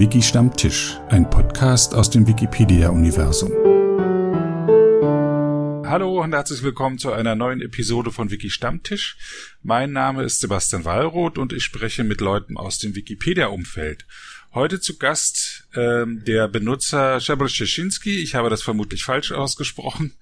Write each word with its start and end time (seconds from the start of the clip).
Wiki 0.00 0.22
Stammtisch, 0.22 0.96
ein 1.10 1.28
Podcast 1.28 1.94
aus 1.94 2.08
dem 2.08 2.26
Wikipedia-Universum. 2.26 3.50
Hallo 5.86 6.22
und 6.22 6.32
herzlich 6.32 6.62
willkommen 6.62 6.96
zu 6.96 7.12
einer 7.12 7.34
neuen 7.34 7.60
Episode 7.60 8.10
von 8.10 8.30
Wiki 8.30 8.48
Stammtisch. 8.48 9.18
Mein 9.62 9.92
Name 9.92 10.22
ist 10.22 10.40
Sebastian 10.40 10.86
Wallroth 10.86 11.36
und 11.36 11.52
ich 11.52 11.64
spreche 11.64 12.02
mit 12.02 12.22
Leuten 12.22 12.56
aus 12.56 12.78
dem 12.78 12.94
Wikipedia-Umfeld. 12.94 14.06
Heute 14.54 14.80
zu 14.80 14.96
Gast 14.96 15.68
ähm, 15.76 16.24
der 16.24 16.48
Benutzer 16.48 17.20
Szczebel-Szczecinski. 17.20 18.22
Ich 18.22 18.34
habe 18.34 18.48
das 18.48 18.62
vermutlich 18.62 19.04
falsch 19.04 19.32
ausgesprochen. 19.32 20.14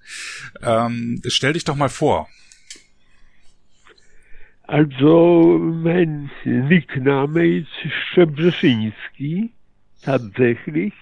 Ähm, 0.61 1.21
stell 1.25 1.53
dich 1.53 1.63
doch 1.63 1.77
mal 1.77 1.87
vor. 1.87 2.27
Also 4.63 5.57
mein 5.57 6.29
Nickname 6.43 7.59
ist 7.59 7.69
Szczebrzeszyński 8.11 9.53
tatsächlich. 10.01 10.93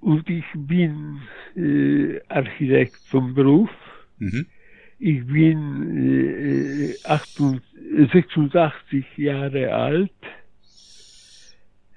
Und 0.00 0.28
ich 0.30 0.44
bin 0.54 1.20
äh, 1.56 2.20
Architekt 2.28 2.96
vom 3.10 3.34
Beruf. 3.34 3.70
Mhm. 4.18 4.46
Ich 5.00 5.26
bin 5.26 6.94
äh, 6.94 6.94
88, 7.04 7.62
86 8.12 9.04
Jahre 9.16 9.72
alt, 9.72 10.10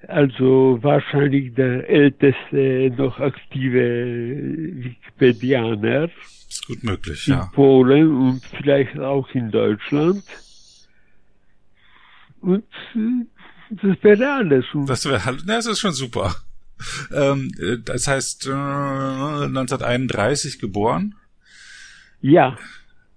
also 0.08 0.80
wahrscheinlich 0.82 1.54
der 1.54 1.90
älteste 1.90 2.94
noch 2.98 3.20
aktive 3.20 4.84
Wikipedianer. 4.84 6.10
Ist 6.48 6.68
gut 6.68 6.84
möglich, 6.84 7.28
in 7.28 7.34
ja. 7.34 7.44
In 7.44 7.52
Polen 7.54 8.16
und 8.16 8.46
vielleicht 8.58 9.00
auch 9.00 9.30
in 9.34 9.52
Deutschland. 9.52 10.24
Und 12.42 12.66
äh, 12.96 13.26
das 13.72 14.04
wäre 14.04 14.34
alles. 14.34 14.66
Das 14.86 15.06
wäre 15.06 15.26
halt, 15.26 15.44
das 15.48 15.66
ist 15.66 15.80
schon 15.80 15.94
super. 15.94 16.36
Ähm, 17.14 17.52
das 17.86 18.08
heißt, 18.08 18.48
äh, 18.48 18.52
1931 18.52 20.60
geboren. 20.60 21.16
Ja. 22.22 22.58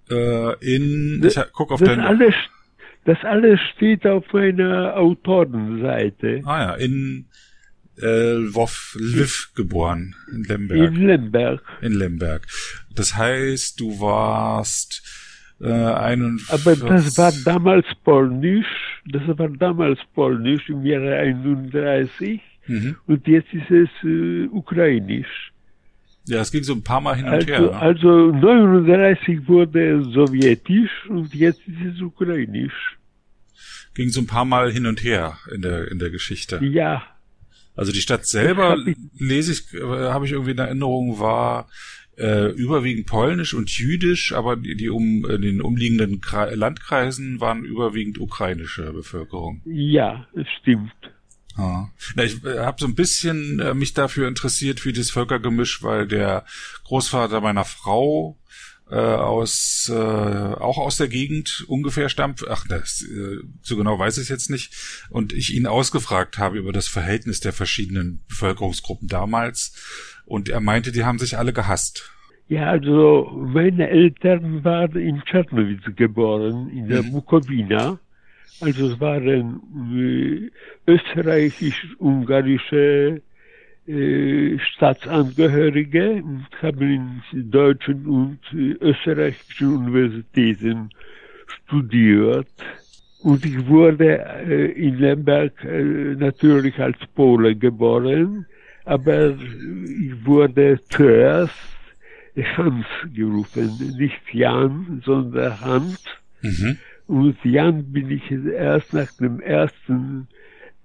Äh, 0.09 0.75
in, 0.75 1.23
ich 1.23 1.39
guck 1.53 1.71
auf 1.71 1.79
das 1.79 1.89
deine... 1.89 2.05
Alles, 2.05 2.35
das 3.05 3.17
alles 3.23 3.59
steht 3.75 4.05
auf 4.05 4.25
meiner 4.33 4.97
Autorenseite. 4.97 6.41
Ah 6.45 6.61
ja, 6.61 6.75
in 6.75 7.25
äh, 8.01 8.33
Lwów, 8.33 8.97
Lviv 8.99 9.51
geboren, 9.55 10.15
in 10.31 10.43
Lemberg. 10.43 10.93
In 10.93 11.07
Lemberg. 11.07 11.63
In 11.81 11.93
Lemberg. 11.93 12.47
Das 12.93 13.15
heißt, 13.15 13.79
du 13.79 13.99
warst 13.99 15.01
äh, 15.61 15.71
41. 15.71 16.49
Aber 16.49 16.75
das 16.75 17.17
war 17.17 17.31
damals 17.43 17.85
polnisch, 18.03 18.67
das 19.05 19.21
war 19.27 19.49
damals 19.49 19.99
polnisch 20.13 20.69
im 20.69 20.85
Jahre 20.85 21.15
31 21.15 22.41
mhm. 22.67 22.95
und 23.07 23.27
jetzt 23.27 23.53
ist 23.53 23.71
es 23.71 23.89
äh, 24.03 24.47
ukrainisch. 24.47 25.51
Ja, 26.27 26.41
es 26.41 26.51
ging 26.51 26.63
so 26.63 26.73
ein 26.73 26.81
paar 26.81 27.01
Mal 27.01 27.15
hin 27.15 27.25
und 27.25 27.33
also, 27.33 27.47
her. 27.47 27.61
Ne? 27.61 27.71
Also 27.73 28.31
39 28.31 29.47
wurde 29.47 30.03
sowjetisch 30.11 31.07
und 31.09 31.33
jetzt 31.35 31.61
ist 31.67 31.95
es 31.95 32.01
ukrainisch. 32.01 32.97
Ging 33.93 34.09
so 34.09 34.21
ein 34.21 34.27
paar 34.27 34.45
Mal 34.45 34.71
hin 34.71 34.87
und 34.87 35.03
her 35.03 35.37
in 35.53 35.61
der 35.61 35.89
in 35.91 35.99
der 35.99 36.09
Geschichte. 36.09 36.59
Ja. 36.63 37.03
Also 37.75 37.91
die 37.91 38.01
Stadt 38.01 38.25
selber 38.25 38.77
ich, 38.85 38.95
lese 39.19 39.51
ich, 39.51 39.73
äh, 39.73 39.81
habe 39.81 40.25
ich 40.25 40.31
irgendwie 40.31 40.51
in 40.51 40.57
Erinnerung, 40.57 41.19
war 41.19 41.69
äh, 42.17 42.51
überwiegend 42.51 43.07
polnisch 43.07 43.53
und 43.53 43.69
jüdisch, 43.69 44.33
aber 44.33 44.55
die, 44.55 44.75
die 44.75 44.89
um 44.89 45.25
in 45.29 45.41
den 45.41 45.61
umliegenden 45.61 46.21
Kre 46.21 46.55
Landkreisen 46.55 47.39
waren 47.39 47.65
überwiegend 47.65 48.19
ukrainische 48.19 48.91
Bevölkerung. 48.93 49.61
Ja, 49.65 50.27
es 50.33 50.47
stimmt. 50.61 50.93
Ja. 51.57 51.89
Na, 52.15 52.23
ich 52.23 52.43
äh, 52.43 52.59
habe 52.59 52.77
so 52.79 52.85
ein 52.85 52.95
bisschen 52.95 53.59
äh, 53.59 53.73
mich 53.73 53.93
dafür 53.93 54.27
interessiert 54.27 54.79
für 54.79 54.93
das 54.93 55.09
Völkergemisch, 55.09 55.83
weil 55.83 56.07
der 56.07 56.45
Großvater 56.83 57.41
meiner 57.41 57.65
Frau 57.65 58.37
äh, 58.89 58.95
aus 58.95 59.89
äh, 59.91 59.95
auch 59.95 60.77
aus 60.77 60.97
der 60.97 61.07
Gegend 61.07 61.63
ungefähr 61.67 62.09
stammt. 62.09 62.47
Ach, 62.47 62.67
das, 62.67 63.01
äh, 63.01 63.37
so 63.61 63.77
genau 63.77 63.97
weiß 63.97 64.17
ich 64.19 64.29
jetzt 64.29 64.49
nicht. 64.49 64.73
Und 65.09 65.33
ich 65.33 65.53
ihn 65.53 65.65
ausgefragt 65.65 66.37
habe 66.37 66.57
über 66.57 66.71
das 66.71 66.87
Verhältnis 66.87 67.39
der 67.39 67.53
verschiedenen 67.53 68.23
Bevölkerungsgruppen 68.27 69.07
damals. 69.07 69.73
Und 70.25 70.49
er 70.49 70.59
meinte, 70.59 70.91
die 70.91 71.05
haben 71.05 71.19
sich 71.19 71.37
alle 71.37 71.53
gehasst. 71.53 72.11
Ja, 72.47 72.69
also 72.69 73.31
meine 73.35 73.89
Eltern 73.89 74.63
waren 74.63 74.95
in 74.97 75.23
Czernowitz 75.25 75.83
geboren, 75.95 76.69
in 76.69 76.87
der 76.87 77.01
mhm. 77.03 77.11
Bukowina. 77.13 77.99
Also 78.61 78.91
es 78.91 78.99
waren 78.99 79.59
äh, 79.93 80.51
österreichisch-ungarische 80.87 83.21
äh, 83.87 84.59
Staatsangehörige 84.59 86.23
und 86.23 86.45
haben 86.61 87.23
in 87.33 87.51
deutschen 87.51 88.05
und 88.05 88.39
äh, 88.53 88.75
österreichischen 88.79 89.77
Universitäten 89.77 90.91
studiert. 91.47 92.47
Und 93.21 93.45
ich 93.45 93.67
wurde 93.67 94.19
äh, 94.19 94.71
in 94.71 94.99
Lemberg 94.99 95.63
äh, 95.63 96.15
natürlich 96.15 96.79
als 96.79 96.97
Pole 97.15 97.55
geboren, 97.55 98.45
aber 98.85 99.31
ich 99.31 100.25
wurde 100.25 100.79
zuerst 100.89 101.53
Hans 102.57 102.85
gerufen, 103.13 103.95
nicht 103.97 104.21
Jan, 104.31 105.01
sondern 105.05 105.59
Hans. 105.61 106.03
Mhm. 106.41 106.77
Und 107.07 107.37
Jan 107.43 107.91
bin 107.91 108.11
ich 108.11 108.29
erst 108.31 108.93
nach 108.93 109.11
dem 109.19 109.41
1. 109.41 109.71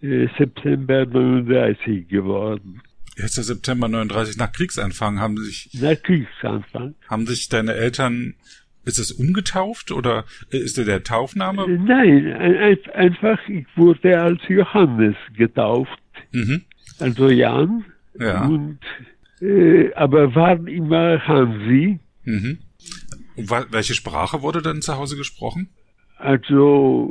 Äh, 0.03 0.29
September 0.39 1.05
39 1.05 2.09
geworden. 2.09 2.81
1. 3.19 3.35
September 3.35 3.89
39 3.89 4.37
nach 4.39 4.53
Kriegsanfang 4.53 5.19
haben 5.19 5.37
sich 5.37 5.71
nach 5.75 6.01
Kriegsanfang 6.03 6.95
haben 7.09 7.27
sich 7.27 7.49
deine 7.49 7.75
Eltern 7.75 8.35
ist 8.85 8.99
es 8.99 9.13
umgetauft 9.13 9.93
oder 9.93 10.25
ist 10.49 10.79
der, 10.79 10.87
der 10.87 11.03
Taufname? 11.03 11.65
Äh, 11.65 11.79
nein, 11.79 12.33
ein, 12.33 12.79
einfach 12.95 13.39
ich 13.49 13.67
wurde 13.77 14.19
als 14.19 14.41
Johannes 14.49 15.17
getauft. 15.37 16.01
Mhm. 16.33 16.63
Also 16.99 17.29
Jan 17.29 17.85
ja. 18.19 18.47
und 18.47 18.79
äh, 19.41 19.93
aber 19.95 20.35
waren 20.35 20.67
immer 20.67 21.27
Hansi. 21.27 21.99
Mhm. 22.25 22.59
welche 23.37 23.95
Sprache 23.95 24.43
wurde 24.43 24.63
dann 24.63 24.83
zu 24.83 24.97
Hause 24.97 25.17
gesprochen? 25.17 25.71
Also 26.19 27.09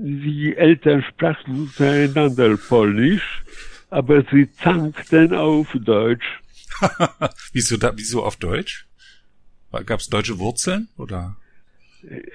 die 0.00 0.54
Eltern 0.56 1.02
sprachen 1.02 1.62
untereinander 1.62 2.56
Polnisch, 2.56 3.42
aber 3.90 4.24
sie 4.30 4.50
zankten 4.52 5.34
auf 5.34 5.68
Deutsch. 5.74 6.40
wieso, 7.52 7.76
da, 7.76 7.92
wieso 7.96 8.22
auf 8.22 8.36
Deutsch? 8.36 8.86
Gab 9.86 10.00
es 10.00 10.08
deutsche 10.08 10.38
Wurzeln 10.38 10.88
oder? 10.98 11.36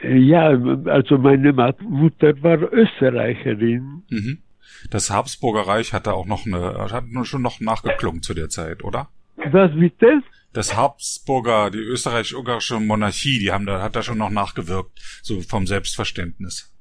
Ja, 0.03 0.49
also 0.85 1.17
meine 1.17 1.53
Mutter 1.53 2.41
war 2.41 2.73
Österreicherin. 2.73 4.03
Mhm. 4.09 4.39
Das 4.89 5.09
Habsburger 5.09 5.67
Reich 5.67 5.93
hatte 5.93 6.13
auch 6.13 6.25
noch 6.25 6.45
eine, 6.45 6.91
hat 6.91 7.05
schon 7.23 7.41
noch 7.41 7.59
nachgeklungen 7.59 8.21
zu 8.21 8.33
der 8.33 8.49
Zeit, 8.49 8.83
oder? 8.83 9.09
Was 9.37 9.71
bitte? 9.73 10.21
Das 10.53 10.75
Habsburger, 10.75 11.69
die 11.69 11.79
österreichisch-ungarische 11.79 12.79
Monarchie, 12.79 13.39
die 13.39 13.51
haben 13.51 13.65
da, 13.65 13.81
hat 13.81 13.95
da 13.95 14.01
schon 14.01 14.17
noch 14.17 14.29
nachgewirkt, 14.29 14.99
so 15.21 15.41
vom 15.41 15.67
Selbstverständnis. 15.67 16.73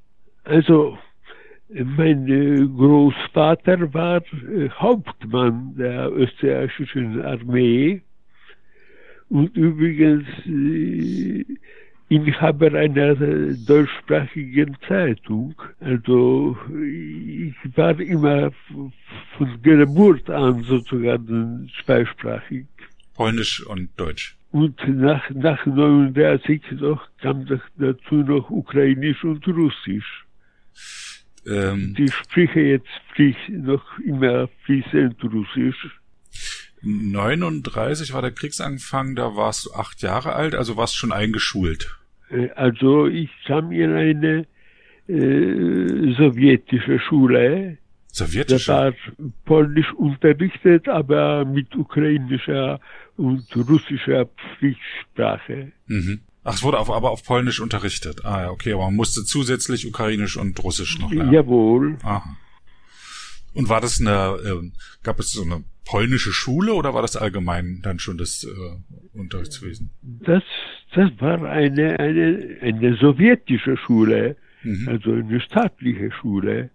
Also, 0.44 0.97
mein 1.69 2.28
äh, 2.28 2.64
Großvater 2.66 3.92
war 3.92 4.22
äh, 4.32 4.70
Hauptmann 4.70 5.74
der 5.76 6.10
österreichischen 6.12 7.22
Armee 7.22 8.03
und 9.28 9.56
übrigens 9.56 10.26
äh, 12.09 12.15
Inhaber 12.15 12.72
einer 12.72 13.15
deutschsprachigen 13.15 14.77
Zeitung. 14.86 15.54
Also 15.80 16.57
ich 16.71 17.77
war 17.77 17.98
immer 18.01 18.51
von 19.36 19.63
Geburt 19.63 20.28
an 20.30 20.63
sozusagen 20.63 21.71
zweisprachig. 21.84 22.66
Polnisch 23.15 23.65
und 23.66 23.91
Deutsch. 23.97 24.36
Und 24.53 24.77
nach, 24.89 25.28
nach 25.30 25.66
39 25.66 26.63
noch, 26.80 27.09
kam 27.21 27.47
dazu 27.77 28.15
noch 28.15 28.51
Ukrainisch 28.51 29.25
und 29.25 29.47
Russisch. 29.48 30.25
Ähm, 31.47 31.95
ich 31.98 32.15
spreche 32.15 32.60
jetzt 32.60 32.89
sprich 33.10 33.36
noch 33.48 33.84
immer 33.98 34.48
fließend 34.65 35.22
Russisch. 35.25 36.01
39 36.83 38.13
war 38.13 38.22
der 38.22 38.30
Kriegsanfang, 38.33 39.16
da 39.16 39.34
warst 39.36 39.66
du 39.66 39.72
acht 39.75 40.03
Jahre 40.03 40.34
alt, 40.34 40.54
also 40.54 40.77
warst 40.77 40.97
schon 40.97 41.13
eingeschult. 41.13 41.97
Äh, 42.31 42.51
also 42.51 43.07
ich 43.07 43.31
kam 43.47 43.73
in 43.73 43.93
eine 43.93 44.47
äh, 45.09 46.15
sowjetische 46.17 46.99
Schule. 46.99 47.78
Sowjetische? 48.13 48.67
Da 48.67 48.84
war 48.84 48.93
Polnisch 49.45 49.93
unterrichtet, 49.95 50.89
aber 50.89 51.45
mit 51.45 51.75
ukrainischer 51.77 52.81
und 53.17 53.45
russischer 53.57 54.27
Pflichtsprache. 54.27 55.73
Mhm. 55.87 56.21
Ach, 56.45 56.55
es 56.55 56.63
wurde 56.63 56.78
auf, 56.78 56.91
aber 56.91 57.11
auf 57.11 57.25
Polnisch 57.25 57.61
unterrichtet. 57.61 58.25
Ah 58.25 58.43
ja, 58.43 58.51
okay, 58.51 58.73
aber 58.73 58.84
man 58.84 58.95
musste 58.95 59.25
zusätzlich 59.25 59.87
Ukrainisch 59.87 60.37
und 60.37 60.63
Russisch 60.63 60.99
noch 61.01 61.13
lernen. 61.13 61.33
Jawohl. 61.33 61.99
Aha. 62.03 62.37
Und 63.53 63.69
war 63.69 63.81
das 63.81 64.01
eine, 64.01 64.39
äh, 64.45 64.71
gab 65.03 65.19
es 65.19 65.33
so 65.33 65.43
eine 65.43 65.65
polnische 65.86 66.33
Schule 66.33 66.74
oder 66.74 66.92
war 66.92 67.03
das 67.03 67.16
allgemein 67.16 67.80
dann 67.83 67.98
schon 67.98 68.18
das 68.18 68.44
äh, 68.44 69.18
Unterrichtswesen? 69.18 69.91
Das, 70.03 70.42
das 70.94 71.10
war 71.18 71.42
eine, 71.44 71.98
eine, 71.98 72.59
eine 72.60 72.97
sowjetische 72.97 73.77
Schule, 73.78 74.36
mhm. 74.62 74.88
also 74.88 75.12
eine 75.12 75.41
staatliche 75.41 76.10
Schule. 76.12 76.71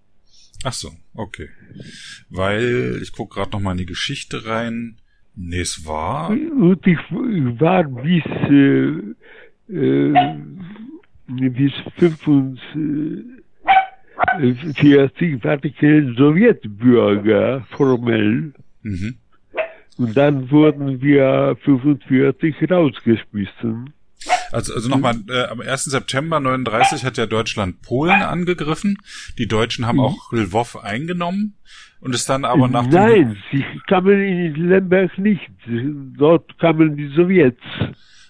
Ach 0.64 0.74
so, 0.74 0.92
okay. 1.14 1.50
Weil 2.30 3.00
ich 3.02 3.12
gucke 3.12 3.36
gerade 3.36 3.52
noch 3.52 3.60
mal 3.60 3.74
in 3.74 3.80
die 3.80 3.86
Geschichte 3.86 4.46
rein. 4.46 4.98
Nee, 5.36 5.62
es 5.62 5.86
war. 5.86 6.30
Und 6.30 6.86
ich 6.86 7.00
war 7.10 7.84
bis 7.84 8.26
äh, 8.50 8.94
äh, 9.74 10.40
bis 11.50 11.72
45 11.98 13.42
40 14.76 15.44
war 15.44 15.64
ich 15.64 15.82
ein 15.82 16.16
Sowjetbürger 16.16 17.66
formell. 17.72 18.54
Mhm. 18.84 19.18
Und 19.98 20.18
dann 20.18 20.50
wurden 20.50 21.02
wir 21.02 21.58
45 21.64 22.70
rausgeschmissen. 22.70 23.94
Also, 24.52 24.74
also 24.74 24.90
nochmal, 24.90 25.16
äh, 25.30 25.46
am 25.46 25.62
1. 25.62 25.86
September 25.86 26.40
39 26.40 27.06
hat 27.06 27.18
ja 27.18 27.26
Deutschland 27.26 27.82
Polen 27.82 28.22
angegriffen. 28.22 28.98
Die 29.38 29.48
Deutschen 29.48 29.86
haben 29.86 29.98
mhm. 29.98 30.04
auch 30.04 30.32
Lwów 30.32 30.84
eingenommen 30.84 31.56
und 32.02 32.14
es 32.16 32.26
dann 32.26 32.46
aber 32.46 32.68
nach 32.68 32.88
Nein, 32.88 33.38
sie 33.52 33.64
kamen 33.88 34.22
in 34.22 34.70
Lemberg 34.70 35.18
nicht. 35.18 35.50
Dort 36.18 36.58
kamen 36.60 36.98
die 36.98 37.08
Sowjets. 37.16 37.62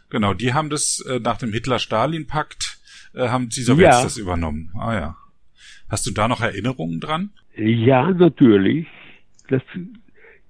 Genau, 0.09 0.33
die 0.33 0.53
haben 0.53 0.69
das 0.69 1.03
äh, 1.09 1.19
nach 1.19 1.38
dem 1.38 1.53
Hitler-Stalin-Pakt 1.53 2.80
äh, 3.13 3.30
haben 3.30 3.50
die 3.50 3.62
Sowjets 3.62 3.98
ja. 3.98 4.03
das 4.03 4.18
übernommen. 4.18 4.71
Ah 4.77 4.94
ja. 4.94 5.18
Hast 5.89 6.06
du 6.06 6.12
da 6.12 6.27
noch 6.27 6.42
Erinnerungen 6.42 7.00
dran? 7.00 7.31
Ja, 7.56 8.12
natürlich. 8.12 8.88
Das 9.50 9.62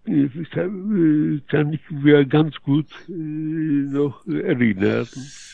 kann 0.06 1.74
ich 1.74 1.82
mir 1.90 2.26
ganz 2.26 2.56
gut 2.62 2.88
äh, 3.08 3.12
noch 3.12 4.26
erinnern. 4.26 5.08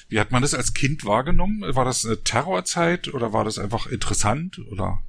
Wie 0.09 0.19
hat 0.19 0.31
man 0.31 0.41
das 0.41 0.53
als 0.53 0.73
Kind 0.73 1.05
wahrgenommen? 1.05 1.63
War 1.75 1.85
das 1.85 2.05
eine 2.05 2.23
Terrorzeit 2.23 3.13
oder 3.13 3.33
war 3.33 3.43
das 3.43 3.59
einfach 3.59 3.87
interessant 3.87 4.59
oder? 4.71 4.99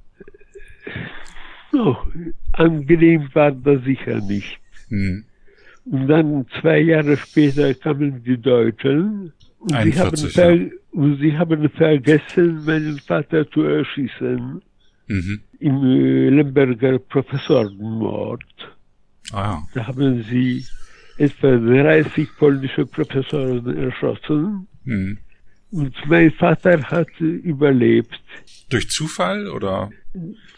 No, 1.71 1.97
angenehm 2.51 3.29
war 3.33 3.51
das 3.51 3.83
sicher 3.83 4.19
nicht. 4.21 4.59
Hm. 4.89 5.25
Und 5.85 6.07
dann 6.07 6.45
zwei 6.59 6.79
Jahre 6.79 7.17
später 7.17 7.73
kamen 7.73 8.23
die 8.23 8.37
Deutschen 8.37 9.33
und, 9.59 9.73
41, 9.73 10.33
sie, 10.33 10.41
haben 10.41 10.59
ja. 10.59 10.71
und 10.91 11.19
sie 11.19 11.37
haben 11.37 11.69
vergessen, 11.69 12.65
meinen 12.65 12.99
Vater 12.99 13.49
zu 13.51 13.61
erschießen. 13.61 14.61
Mhm. 15.07 15.41
Im 15.59 15.83
äh, 15.83 16.29
Lemberger 16.29 16.99
Professorenmord. 16.99 18.43
Ah, 19.31 19.41
ja. 19.41 19.67
Da 19.73 19.87
haben 19.87 20.23
sie 20.23 20.65
etwa 21.17 21.57
30 21.57 22.29
polnische 22.37 22.85
Professoren 22.85 23.77
erschossen. 23.77 24.67
Mhm. 24.85 25.17
Und 25.71 25.95
mein 26.07 26.31
Vater 26.31 26.81
hat 26.81 27.19
überlebt. 27.19 28.21
Durch 28.69 28.89
Zufall 28.89 29.47
oder? 29.47 29.91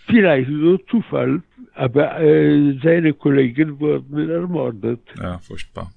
Vielleicht 0.08 0.50
so 0.50 0.78
Zufall, 0.78 1.42
aber 1.74 2.20
äh, 2.22 2.80
seine 2.82 3.14
Kollegen 3.14 3.80
wurden 3.80 4.30
ermordet. 4.30 5.02
Ja, 5.18 5.40
furchtbar. 5.40 5.92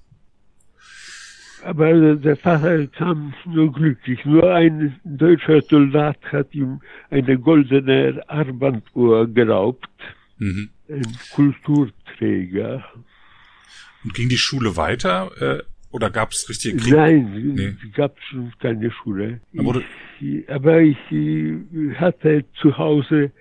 Aber 1.63 2.15
der 2.15 2.35
Vater 2.35 2.85
kam 2.87 3.33
nur 3.45 3.71
glücklich. 3.71 4.23
Nur 4.25 4.53
ein 4.53 4.99
deutscher 5.03 5.61
Soldat 5.61 6.17
hat 6.31 6.53
ihm 6.53 6.81
eine 7.09 7.39
goldene 7.39 8.21
Armbanduhr 8.27 9.27
geraubt. 9.27 9.89
Mhm. 10.37 10.69
Ein 10.89 11.17
Kulturträger. 11.33 12.85
Und 14.03 14.13
ging 14.13 14.29
die 14.29 14.37
Schule 14.37 14.77
weiter? 14.77 15.31
Äh, 15.39 15.63
oder 15.91 16.09
gab 16.09 16.31
es 16.31 16.49
richtige 16.49 16.77
Krieg? 16.77 16.93
Nein, 16.93 17.53
nee. 17.55 17.73
gab 17.93 18.19
schon 18.29 18.51
keine 18.59 18.91
Schule. 18.91 19.39
Aber, 19.57 19.81
ich, 20.19 20.49
aber 20.49 20.81
ich 20.81 20.97
hatte 21.95 22.43
zu 22.61 22.77
Hause 22.77 23.31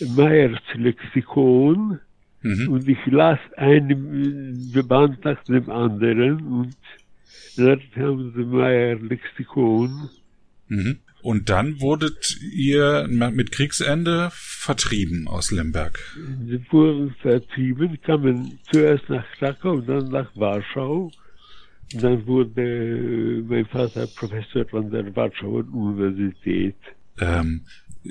Meyers 0.00 0.60
Lexikon 0.74 1.98
mhm. 2.42 2.68
und 2.68 2.88
ich 2.88 3.04
las 3.06 3.40
einen 3.56 4.72
Band 4.86 5.24
nach 5.24 5.42
dem 5.44 5.68
anderen 5.70 6.40
und 6.46 6.76
dann 7.56 7.80
haben 7.96 8.32
sie 8.34 8.44
Meyer 8.44 8.96
Lexikon. 8.96 10.08
Mhm. 10.68 10.98
Und 11.24 11.48
dann 11.48 11.80
wurdet 11.80 12.38
ihr 12.52 13.08
mit 13.08 13.50
Kriegsende 13.50 14.28
vertrieben 14.34 15.26
aus 15.26 15.50
Lemberg? 15.50 15.98
Sie 16.46 16.60
wurden 16.70 17.14
vertrieben, 17.22 17.98
kamen 18.02 18.58
zuerst 18.70 19.08
nach 19.08 19.24
Krakau 19.38 19.80
dann 19.80 20.10
nach 20.10 20.30
Warschau. 20.36 21.10
Dann 21.94 22.26
wurde 22.26 23.42
mein 23.48 23.64
Vater 23.64 24.06
Professor 24.06 24.66
an 24.74 24.90
der 24.90 25.16
Warschauer 25.16 25.64
Universität. 25.72 26.76
Ähm, 27.18 27.62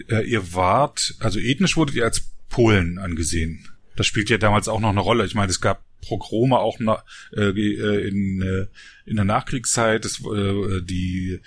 äh, 0.10 0.28
ihr 0.28 0.52
wart, 0.56 1.14
also 1.20 1.38
ethnisch 1.38 1.78
wurdet 1.78 1.96
ihr 1.96 2.06
als 2.06 2.32
Polen 2.50 2.98
angesehen. 2.98 3.68
Das 3.96 4.08
spielt 4.08 4.32
ja 4.32 4.40
damals 4.40 4.68
auch 4.68 4.80
noch 4.80 4.90
eine 4.90 5.02
Rolle. 5.02 5.24
Ich 5.26 5.36
meine, 5.36 5.52
es 5.52 5.62
gab 5.62 5.84
Progrome 6.02 6.58
auch 6.58 6.78
na, 6.80 7.04
äh, 7.36 7.50
äh, 7.50 8.08
in, 8.08 8.42
äh, 8.42 8.66
in 9.06 9.18
der 9.18 9.26
Nachkriegszeit. 9.26 10.04
Äh, 10.04 10.82
die 10.82 11.40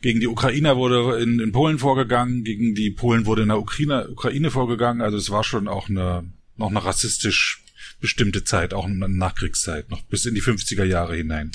gegen 0.00 0.20
die 0.20 0.28
Ukrainer 0.28 0.76
wurde 0.76 1.22
in, 1.22 1.40
in 1.40 1.52
Polen 1.52 1.78
vorgegangen, 1.78 2.44
gegen 2.44 2.74
die 2.74 2.90
Polen 2.90 3.26
wurde 3.26 3.42
in 3.42 3.48
der 3.48 3.58
Ukraine, 3.58 4.08
Ukraine 4.08 4.50
vorgegangen. 4.50 5.02
Also 5.02 5.16
es 5.16 5.30
war 5.30 5.44
schon 5.44 5.68
auch 5.68 5.88
eine 5.88 6.24
noch 6.60 6.70
eine 6.70 6.84
rassistisch 6.84 7.64
bestimmte 8.00 8.44
Zeit, 8.44 8.72
auch 8.72 8.84
eine 8.84 9.08
Nachkriegszeit, 9.08 9.90
noch 9.90 10.02
bis 10.02 10.26
in 10.26 10.34
die 10.34 10.42
50er 10.42 10.84
Jahre 10.84 11.16
hinein. 11.16 11.50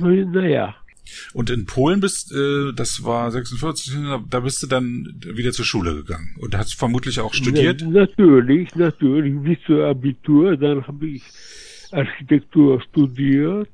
Naja. 0.00 0.76
Und 1.32 1.50
in 1.50 1.66
Polen 1.66 2.00
bist, 2.00 2.32
äh, 2.32 2.72
das 2.74 3.04
war 3.04 3.30
46, 3.30 3.94
da 4.28 4.40
bist 4.40 4.62
du 4.62 4.66
dann 4.66 5.14
wieder 5.22 5.52
zur 5.52 5.64
Schule 5.64 5.94
gegangen 5.94 6.34
und 6.38 6.56
hast 6.56 6.74
vermutlich 6.74 7.20
auch 7.20 7.32
studiert? 7.32 7.80
Ja, 7.80 7.88
natürlich, 7.88 8.74
natürlich, 8.74 9.34
bis 9.40 9.58
zur 9.66 9.86
Abitur, 9.86 10.56
dann 10.56 10.86
habe 10.86 11.06
ich 11.06 11.22
Architektur 11.92 12.80
studiert 12.82 13.70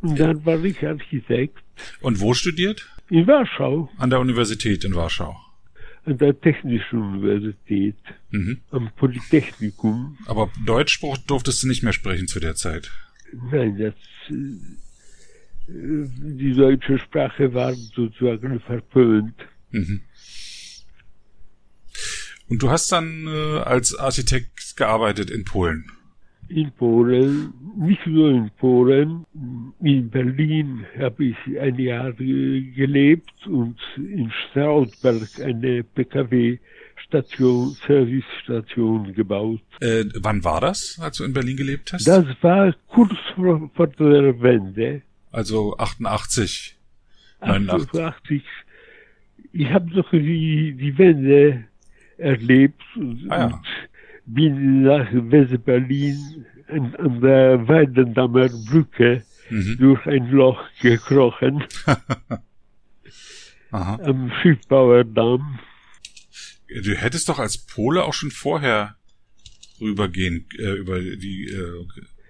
und 0.00 0.18
dann 0.18 0.44
war 0.44 0.62
ich 0.64 0.84
Architekt. 0.84 1.62
Und 2.00 2.20
wo 2.20 2.34
studiert? 2.34 2.88
In 3.08 3.26
Warschau. 3.26 3.90
An 3.98 4.10
der 4.10 4.20
Universität 4.20 4.84
in 4.84 4.94
Warschau. 4.94 5.36
An 6.04 6.18
der 6.18 6.38
Technischen 6.40 7.02
Universität. 7.02 7.96
Mhm. 8.30 8.60
Am 8.70 8.90
Polytechnikum. 8.96 10.18
Aber 10.26 10.50
Deutsch 10.64 11.00
durftest 11.26 11.62
du 11.62 11.68
nicht 11.68 11.82
mehr 11.82 11.92
sprechen 11.92 12.28
zu 12.28 12.40
der 12.40 12.54
Zeit? 12.54 12.90
Nein, 13.50 13.78
das 13.78 13.94
die 15.72 16.52
deutsche 16.52 16.98
Sprache 16.98 17.54
war 17.54 17.74
sozusagen 17.74 18.60
verpönt. 18.60 19.34
Mhm. 19.70 20.02
Und 22.48 22.62
du 22.62 22.70
hast 22.70 22.90
dann 22.90 23.26
äh, 23.28 23.58
als 23.60 23.94
Architekt 23.94 24.76
gearbeitet 24.76 25.30
in 25.30 25.44
Polen? 25.44 25.90
In 26.50 26.72
Polen, 26.72 27.54
nicht 27.76 28.04
nur 28.08 28.30
in 28.30 28.50
Polen, 28.58 29.24
in 29.80 30.10
Berlin 30.10 30.84
habe 30.98 31.26
ich 31.26 31.36
ein 31.60 31.78
Jahr 31.78 32.12
gelebt 32.12 33.46
und 33.46 33.76
in 33.96 34.32
Strausberg 34.32 35.28
eine 35.44 35.84
PKW-Station, 35.84 37.76
Servicestation 37.86 39.14
gebaut. 39.14 39.62
Äh, 39.80 40.06
wann 40.20 40.42
war 40.42 40.60
das, 40.60 40.98
als 41.00 41.18
du 41.18 41.24
in 41.24 41.32
Berlin 41.32 41.56
gelebt 41.56 41.92
hast? 41.92 42.08
Das 42.08 42.26
war 42.40 42.74
kurz 42.88 43.12
vor, 43.36 43.70
vor 43.76 43.86
der 43.86 44.42
Wende. 44.42 45.02
Also 45.30 45.76
88. 45.78 46.76
89. 47.40 48.42
Ich 49.52 49.70
habe 49.70 49.88
doch 49.94 50.10
die, 50.10 50.74
die 50.76 50.98
Wende 50.98 51.64
erlebt 52.18 52.82
und, 52.96 53.26
ah, 53.30 53.38
ja. 53.38 53.62
Bin 54.26 54.82
nach 54.82 55.08
West-Berlin 55.12 56.46
an, 56.68 57.20
der 57.20 57.66
Weidendammer 57.66 58.48
Brücke 58.48 59.22
mhm. 59.50 59.76
durch 59.78 60.06
ein 60.06 60.30
Loch 60.30 60.62
gekrochen. 60.80 61.64
am 63.70 64.32
Schiffbauerdamm. 64.42 65.58
Du 66.82 66.94
hättest 66.94 67.28
doch 67.28 67.38
als 67.38 67.58
Pole 67.58 68.04
auch 68.04 68.14
schon 68.14 68.30
vorher 68.30 68.96
rübergehen, 69.80 70.46
äh, 70.58 70.72
über 70.72 71.00
die 71.00 71.46
äh, 71.46 71.86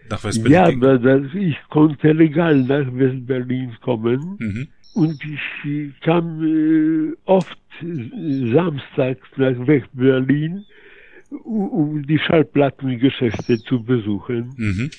nach 0.09 0.25
West-Berlin? 0.25 0.81
Ja, 0.83 0.99
das, 0.99 1.35
ich 1.35 1.57
konnte 1.69 2.13
legal 2.13 2.57
nach 2.57 2.87
West-Berlin 2.93 3.77
kommen. 3.81 4.37
Mhm. 4.39 4.69
Und 4.95 5.21
ich 5.25 6.01
kam 6.01 6.43
äh, 6.43 7.17
oft 7.25 7.59
samstags 7.81 9.27
nach 9.37 9.67
West-Berlin, 9.67 10.65
um 11.31 12.07
die 12.07 12.19
Schallplattengeschäfte 12.19 13.63
zu 13.63 13.83
besuchen. 13.83 14.55
Mhm. 14.57 14.91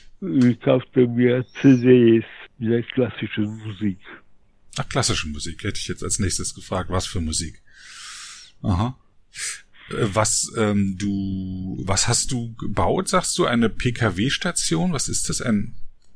Ich 0.50 0.59
kaufte 0.59 1.07
mir 1.07 1.45
CDs 1.61 2.25
der 2.57 2.83
klassischen 2.83 3.57
Musik. 3.65 4.00
Ach, 4.77 4.88
klassische 4.88 5.27
Musik 5.27 5.63
hätte 5.63 5.79
ich 5.79 5.88
jetzt 5.88 6.03
als 6.03 6.19
nächstes 6.19 6.55
gefragt. 6.55 6.89
Was 6.89 7.05
für 7.05 7.21
Musik? 7.21 7.61
Aha. 8.61 8.97
Äh, 9.89 10.07
was 10.13 10.53
ähm, 10.57 10.95
du, 10.97 11.83
was 11.85 12.07
hast 12.07 12.31
du 12.31 12.55
gebaut? 12.55 13.09
Sagst 13.09 13.38
du 13.38 13.45
eine 13.45 13.69
PKW-Station? 13.69 14.93
Was 14.93 15.09
ist 15.09 15.29
das? 15.29 15.41
Ein, 15.41 15.73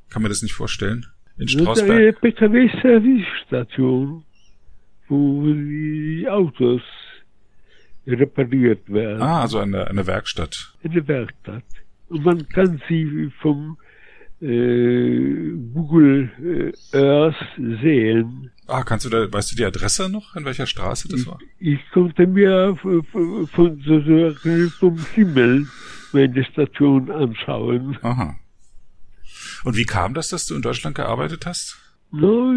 kann 0.09 0.21
man 0.21 0.29
das 0.29 0.41
nicht 0.41 0.53
vorstellen? 0.53 1.05
In 1.37 1.49
Strausberg? 1.49 1.91
Eine 1.91 2.13
PKW-Servicestation, 2.13 4.23
wo 5.09 5.53
die 5.53 6.25
Autos 6.29 6.81
repariert 8.07 8.91
werden. 8.91 9.21
Ah, 9.21 9.41
also 9.41 9.59
eine, 9.59 9.87
eine 9.87 10.05
Werkstatt. 10.07 10.73
Eine 10.83 11.07
Werkstatt. 11.07 11.63
Und 12.09 12.23
man 12.23 12.47
kann 12.49 12.81
sie 12.87 13.31
vom 13.41 13.77
äh, 14.41 15.51
Google 15.73 16.73
äh, 16.93 16.97
Earth 16.97 17.35
sehen. 17.57 18.51
Ah, 18.67 18.83
kannst 18.83 19.05
du 19.05 19.09
da, 19.09 19.31
weißt 19.31 19.51
du 19.51 19.55
die 19.55 19.65
Adresse 19.65 20.09
noch, 20.09 20.35
in 20.35 20.45
welcher 20.45 20.67
Straße 20.67 21.07
das 21.07 21.25
war? 21.25 21.39
Ich, 21.59 21.73
ich 21.73 21.91
konnte 21.91 22.27
mir 22.27 22.77
von, 22.81 23.47
von 23.47 23.81
sozusagen 23.81 24.69
vom 24.71 24.97
Himmel 25.13 25.67
meine 26.13 26.43
Station 26.45 27.11
anschauen. 27.11 27.97
Aha. 28.01 28.35
Und 29.63 29.77
wie 29.77 29.85
kam 29.85 30.13
das, 30.13 30.29
dass 30.29 30.45
du 30.47 30.55
in 30.55 30.61
Deutschland 30.61 30.95
gearbeitet 30.95 31.45
hast? 31.45 31.79
No, 32.11 32.53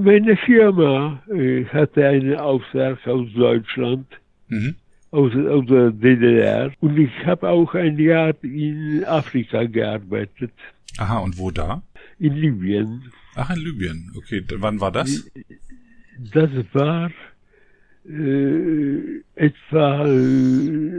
meine 0.00 0.36
Firma 0.36 1.22
äh, 1.32 1.64
hatte 1.66 2.06
einen 2.06 2.36
Auftrag 2.36 3.06
aus 3.06 3.28
Deutschland. 3.34 4.06
Mhm 4.48 4.76
aus, 5.10 5.32
aus 5.34 5.66
der 5.66 5.90
DDR. 5.90 6.72
Und 6.80 6.98
ich 6.98 7.10
habe 7.26 7.48
auch 7.48 7.74
ein 7.74 7.98
Jahr 7.98 8.34
in 8.42 9.04
Afrika 9.04 9.64
gearbeitet. 9.64 10.52
Aha, 10.98 11.18
und 11.18 11.38
wo 11.38 11.50
da? 11.50 11.82
In 12.18 12.34
Libyen. 12.34 13.12
Ach, 13.34 13.50
in 13.50 13.60
Libyen. 13.62 14.12
Okay, 14.16 14.44
wann 14.58 14.80
war 14.80 14.92
das? 14.92 15.30
Das 16.32 16.50
war 16.72 17.10
äh, 18.08 19.22
etwa 19.34 20.06
äh, 20.06 20.90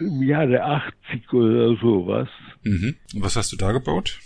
im 0.00 0.22
Jahre 0.22 0.62
80 0.62 1.32
oder 1.32 1.76
sowas. 1.76 2.28
Mhm. 2.64 2.96
Und 3.14 3.22
was 3.22 3.36
hast 3.36 3.52
du 3.52 3.56
da 3.56 3.72
gebaut? 3.72 4.18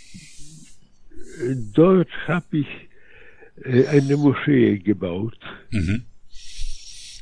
Dort 1.73 2.09
habe 2.27 2.57
ich 2.57 2.67
äh, 3.63 3.85
eine 3.87 4.17
Moschee 4.17 4.79
gebaut. 4.79 5.39
Mhm. 5.71 6.05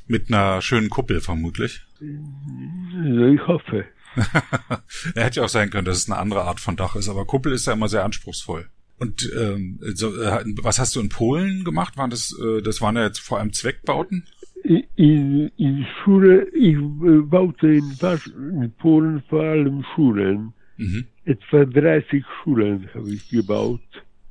Mit 0.07 0.31
einer 0.31 0.61
schönen 0.61 0.89
Kuppel 0.89 1.21
vermutlich. 1.21 1.81
Ich 1.99 3.47
hoffe. 3.47 3.85
er 5.15 5.25
hätte 5.25 5.39
ja 5.39 5.45
auch 5.45 5.49
sein 5.49 5.69
können, 5.69 5.85
dass 5.85 5.97
es 5.97 6.09
eine 6.09 6.19
andere 6.19 6.43
Art 6.43 6.59
von 6.59 6.75
Dach 6.75 6.95
ist, 6.95 7.09
aber 7.09 7.25
Kuppel 7.25 7.51
ist 7.51 7.67
ja 7.67 7.73
immer 7.73 7.89
sehr 7.89 8.03
anspruchsvoll. 8.03 8.67
Und 8.99 9.29
ähm, 9.37 9.79
so, 9.93 10.15
äh, 10.19 10.43
was 10.63 10.79
hast 10.79 10.95
du 10.95 10.99
in 10.99 11.09
Polen 11.09 11.63
gemacht? 11.63 11.97
Waren 11.97 12.09
das, 12.09 12.35
äh, 12.41 12.61
das 12.61 12.81
waren 12.81 12.95
ja 12.95 13.03
jetzt 13.03 13.19
vor 13.19 13.39
allem 13.39 13.53
Zweckbauten? 13.53 14.25
In, 14.63 15.51
in 15.57 15.85
Schule, 16.03 16.47
ich 16.49 16.75
äh, 16.75 17.21
baute 17.21 17.67
in, 17.67 17.95
in 17.99 18.73
Polen 18.79 19.21
vor 19.29 19.43
allem 19.43 19.85
Schulen. 19.93 20.53
Mhm. 20.77 21.05
Etwa 21.25 21.65
30 21.65 22.23
Schulen 22.43 22.89
habe 22.93 23.11
ich 23.11 23.29
gebaut. 23.29 23.81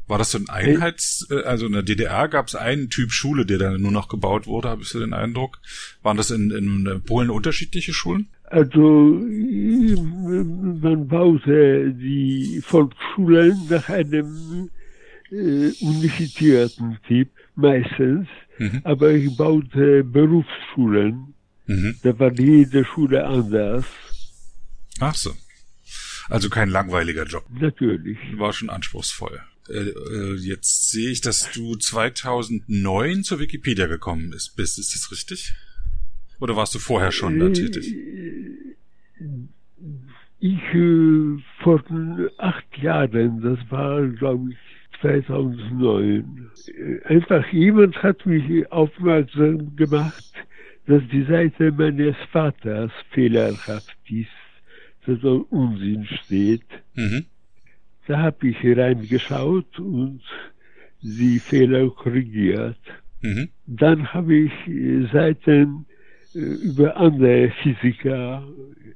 War 0.06 0.18
das 0.18 0.30
so 0.30 0.38
ein 0.38 0.48
Einheits, 0.48 1.26
äh, 1.30 1.42
also 1.42 1.66
in 1.66 1.72
der 1.72 1.82
DDR 1.82 2.28
gab 2.28 2.48
es 2.48 2.54
einen 2.54 2.90
Typ 2.90 3.10
Schule, 3.10 3.44
der 3.44 3.58
dann 3.58 3.82
nur 3.82 3.90
noch 3.90 4.08
gebaut 4.08 4.46
wurde, 4.46 4.68
habe 4.68 4.82
ich 4.82 4.88
so 4.88 5.00
den 5.00 5.12
Eindruck. 5.12 5.58
Waren 6.02 6.16
das 6.16 6.30
in, 6.30 6.50
in 6.50 7.02
Polen 7.02 7.30
unterschiedliche 7.30 7.92
Schulen? 7.92 8.28
Also 8.44 8.80
man 8.80 11.08
baute 11.08 11.92
die 11.92 12.62
Volksschulen 12.64 13.58
nach 13.68 13.88
einem 13.88 14.70
äh, 15.32 15.72
unifizierten 15.80 16.98
Typ 17.08 17.28
meistens, 17.56 18.28
mhm. 18.58 18.82
aber 18.84 19.10
ich 19.10 19.36
baute 19.36 20.04
Berufsschulen. 20.04 21.34
Mhm. 21.66 21.96
Da 22.04 22.16
war 22.20 22.32
jede 22.32 22.84
Schule 22.84 23.26
anders. 23.26 23.86
Ach 25.00 25.16
so. 25.16 25.32
Also 26.28 26.48
kein 26.48 26.68
langweiliger 26.68 27.24
Job. 27.24 27.44
Natürlich. 27.50 28.18
War 28.36 28.52
schon 28.52 28.70
anspruchsvoll. 28.70 29.40
Äh, 29.68 29.90
äh, 29.90 30.34
jetzt 30.36 30.90
sehe 30.90 31.10
ich, 31.10 31.20
dass 31.20 31.50
du 31.52 31.76
2009 31.76 33.22
zur 33.22 33.40
Wikipedia 33.40 33.86
gekommen 33.86 34.30
bist. 34.30 34.58
Ist 34.58 34.94
das 34.94 35.10
richtig? 35.10 35.54
Oder 36.40 36.56
warst 36.56 36.74
du 36.74 36.78
vorher 36.78 37.12
schon 37.12 37.38
da 37.38 37.48
tätig? 37.48 37.94
Ich 40.38 40.74
äh, 40.74 41.38
vor 41.62 41.82
acht 42.38 42.78
Jahren, 42.78 43.40
das 43.40 43.58
war 43.70 44.06
glaube 44.06 44.50
ich 44.50 44.56
2009, 45.00 46.50
äh, 46.68 47.02
einfach 47.04 47.52
jemand 47.52 48.02
hat 48.02 48.26
mich 48.26 48.70
aufmerksam 48.70 49.74
gemacht, 49.76 50.32
dass 50.86 51.02
die 51.10 51.24
Seite 51.24 51.72
meines 51.72 52.16
Vaters 52.30 52.92
fehlerhaft 53.10 53.96
ist, 54.08 54.28
dass 55.06 55.20
da 55.20 55.28
Unsinn 55.28 56.06
steht. 56.24 56.66
Mhm. 56.94 57.26
Da 58.06 58.18
habe 58.18 58.48
ich 58.48 58.56
reingeschaut 58.64 59.78
und 59.78 60.22
die 61.02 61.38
Fehler 61.38 61.90
korrigiert. 61.90 62.78
Mhm. 63.22 63.48
Dann 63.66 64.12
habe 64.12 64.34
ich 64.34 64.52
äh, 64.68 65.06
Seiten 65.12 65.86
äh, 66.34 66.38
über 66.38 66.96
andere 66.96 67.52
Physiker, 67.62 68.46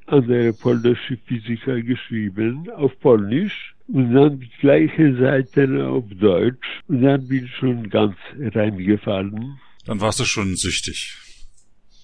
andere 0.06 0.52
polnische 0.52 1.16
Physiker 1.26 1.80
geschrieben, 1.82 2.70
auf 2.70 2.98
Polnisch 3.00 3.74
und 3.88 4.14
dann 4.14 4.40
die 4.40 4.50
gleichen 4.60 5.18
Seiten 5.18 5.80
auf 5.80 6.04
Deutsch 6.10 6.82
und 6.86 7.02
dann 7.02 7.26
bin 7.26 7.44
ich 7.44 7.54
schon 7.56 7.88
ganz 7.88 8.16
reingefallen. 8.38 9.58
Dann 9.86 10.00
warst 10.00 10.20
du 10.20 10.24
schon 10.24 10.56
süchtig. 10.56 11.16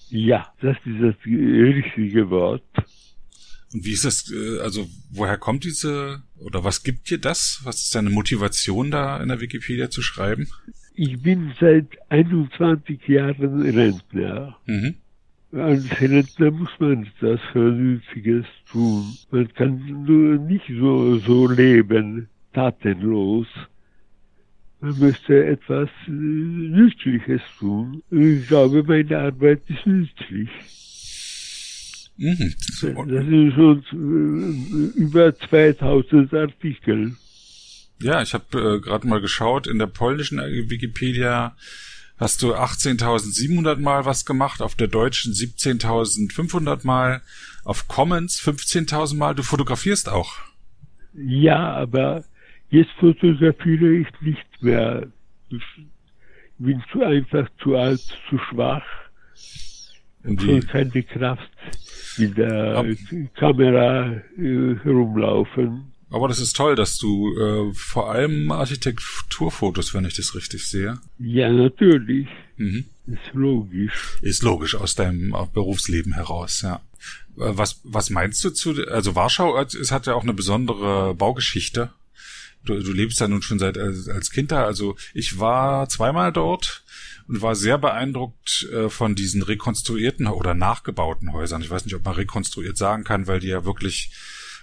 Ja, 0.08 0.52
das 0.60 0.76
ist 0.84 1.02
das 1.02 1.14
richtige 1.26 2.30
Wort. 2.30 2.62
Und 3.76 3.84
wie 3.84 3.92
ist 3.92 4.06
das, 4.06 4.32
äh, 4.32 4.60
also 4.60 4.88
woher 5.10 5.36
kommt 5.36 5.64
diese, 5.64 6.22
oder 6.38 6.64
was 6.64 6.82
gibt 6.82 7.10
dir 7.10 7.18
das? 7.18 7.60
Was 7.64 7.82
ist 7.82 7.94
deine 7.94 8.08
Motivation 8.08 8.90
da 8.90 9.22
in 9.22 9.28
der 9.28 9.42
Wikipedia 9.42 9.90
zu 9.90 10.00
schreiben? 10.00 10.48
Ich 10.94 11.20
bin 11.20 11.52
seit 11.60 11.88
21 12.08 13.06
Jahren 13.06 13.60
Rentner. 13.60 14.56
Mhm. 14.64 14.94
Als 15.52 16.00
Rentner 16.00 16.50
muss 16.52 16.70
man 16.78 17.04
etwas 17.04 17.38
Vernünftiges 17.52 18.46
tun. 18.72 19.14
Man 19.30 19.52
kann 19.52 20.04
nur 20.06 20.38
nicht 20.38 20.68
so, 20.68 21.18
so 21.18 21.46
leben, 21.46 22.28
tatenlos. 22.54 23.46
Man 24.80 24.98
müsste 24.98 25.44
etwas 25.44 25.90
äh, 26.08 26.10
Nützliches 26.10 27.42
tun. 27.58 28.02
Ich 28.10 28.48
glaube, 28.48 28.82
meine 28.84 29.18
Arbeit 29.18 29.60
ist 29.68 29.86
nützlich. 29.86 30.48
Mhm. 32.16 32.54
Das 32.58 32.80
sind 32.80 33.52
schon 33.54 34.92
äh, 34.94 34.98
über 34.98 35.36
2000 35.36 36.32
Artikel. 36.32 37.16
Ja, 38.00 38.22
ich 38.22 38.34
habe 38.34 38.44
äh, 38.58 38.80
gerade 38.80 39.06
mal 39.06 39.20
geschaut, 39.20 39.66
in 39.66 39.78
der 39.78 39.86
polnischen 39.86 40.38
Wikipedia 40.38 41.56
hast 42.18 42.42
du 42.42 42.54
18.700 42.54 43.76
Mal 43.76 44.04
was 44.04 44.24
gemacht, 44.24 44.62
auf 44.62 44.74
der 44.74 44.88
deutschen 44.88 45.32
17.500 45.32 46.86
Mal, 46.86 47.22
auf 47.64 47.88
Commons 47.88 48.40
15.000 48.40 49.16
Mal. 49.16 49.34
Du 49.34 49.42
fotografierst 49.42 50.08
auch. 50.08 50.32
Ja, 51.14 51.74
aber 51.74 52.24
jetzt 52.70 52.92
fotografiere 52.98 53.98
ich 53.98 54.08
nicht 54.20 54.62
mehr. 54.62 55.06
Ich 55.50 55.62
bin 56.58 56.82
zu 56.92 57.02
einfach, 57.02 57.48
zu 57.62 57.76
alt, 57.76 58.00
zu 58.30 58.38
schwach 58.50 58.84
und 60.26 60.68
keine 60.68 61.02
Kraft 61.02 61.50
mit 62.18 62.36
der 62.36 62.76
Ab 62.76 62.86
Kamera 63.34 64.12
äh, 64.38 64.76
herumlaufen. 64.82 65.92
Aber 66.10 66.28
das 66.28 66.38
ist 66.38 66.56
toll, 66.56 66.76
dass 66.76 66.98
du 66.98 67.36
äh, 67.36 67.74
vor 67.74 68.12
allem 68.12 68.52
Architekturfotos, 68.52 69.92
wenn 69.92 70.04
ich 70.04 70.14
das 70.14 70.34
richtig 70.34 70.66
sehe. 70.66 70.98
Ja, 71.18 71.50
natürlich. 71.50 72.28
Mhm. 72.56 72.84
Ist 73.06 73.34
logisch. 73.34 74.18
Ist 74.22 74.42
logisch 74.42 74.76
aus 74.76 74.94
deinem 74.94 75.34
Berufsleben 75.52 76.14
heraus, 76.14 76.62
ja. 76.62 76.80
Äh, 77.36 77.52
was, 77.56 77.80
was 77.84 78.10
meinst 78.10 78.44
du 78.44 78.50
zu, 78.50 78.74
also 78.88 79.14
Warschau 79.14 79.60
es 79.60 79.90
hat 79.90 80.06
ja 80.06 80.14
auch 80.14 80.22
eine 80.22 80.34
besondere 80.34 81.14
Baugeschichte. 81.14 81.90
Du, 82.64 82.80
du 82.82 82.92
lebst 82.92 83.20
ja 83.20 83.28
nun 83.28 83.42
schon 83.42 83.58
seit 83.58 83.78
als, 83.78 84.08
als 84.08 84.30
Kind 84.30 84.52
da. 84.52 84.64
Also 84.64 84.96
ich 85.12 85.38
war 85.38 85.88
zweimal 85.88 86.32
dort 86.32 86.84
und 87.28 87.42
war 87.42 87.54
sehr 87.54 87.78
beeindruckt 87.78 88.68
äh, 88.72 88.88
von 88.88 89.14
diesen 89.14 89.42
rekonstruierten 89.42 90.26
oder 90.26 90.54
nachgebauten 90.54 91.32
Häusern. 91.32 91.62
Ich 91.62 91.70
weiß 91.70 91.84
nicht, 91.84 91.94
ob 91.94 92.04
man 92.04 92.14
rekonstruiert 92.14 92.76
sagen 92.76 93.04
kann, 93.04 93.26
weil 93.26 93.40
die 93.40 93.48
ja 93.48 93.64
wirklich, 93.64 94.12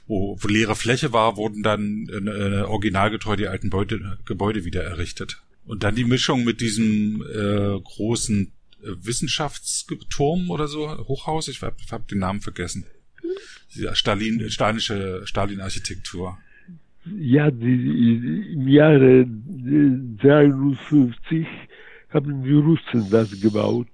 wo, 0.08 0.38
leere 0.48 0.76
Fläche 0.76 1.14
war, 1.14 1.38
wurden 1.38 1.64
dann 1.64 2.08
äh, 2.10 2.18
äh, 2.18 2.62
originalgetreu 2.62 3.36
die 3.36 3.48
alten 3.48 3.70
Beute, 3.70 4.18
Gebäude 4.26 4.66
wieder 4.66 4.84
errichtet. 4.84 5.42
Und 5.66 5.84
dann 5.84 5.96
die 5.96 6.06
Mischung 6.06 6.44
mit 6.44 6.62
diesem 6.62 7.22
äh, 7.22 7.80
großen 7.82 8.52
äh, 8.82 8.88
Wissenschaftsturm 9.02 10.50
oder 10.50 10.68
so, 10.68 10.90
Hochhaus, 11.08 11.48
ich 11.48 11.62
habe 11.62 11.76
hab 11.92 12.08
den 12.08 12.20
Namen 12.20 12.42
vergessen. 12.42 12.86
Die 13.76 13.88
Stalin, 13.94 14.50
stalinische 14.50 15.22
Stalin-Architektur. 15.26 16.38
Ja, 17.06 17.52
die, 17.52 18.54
im 18.54 18.68
Jahre 18.68 19.26
53 19.26 21.48
haben 22.14 22.44
die 22.44 22.54
Russen 22.54 23.10
das 23.10 23.40
gebaut. 23.40 23.88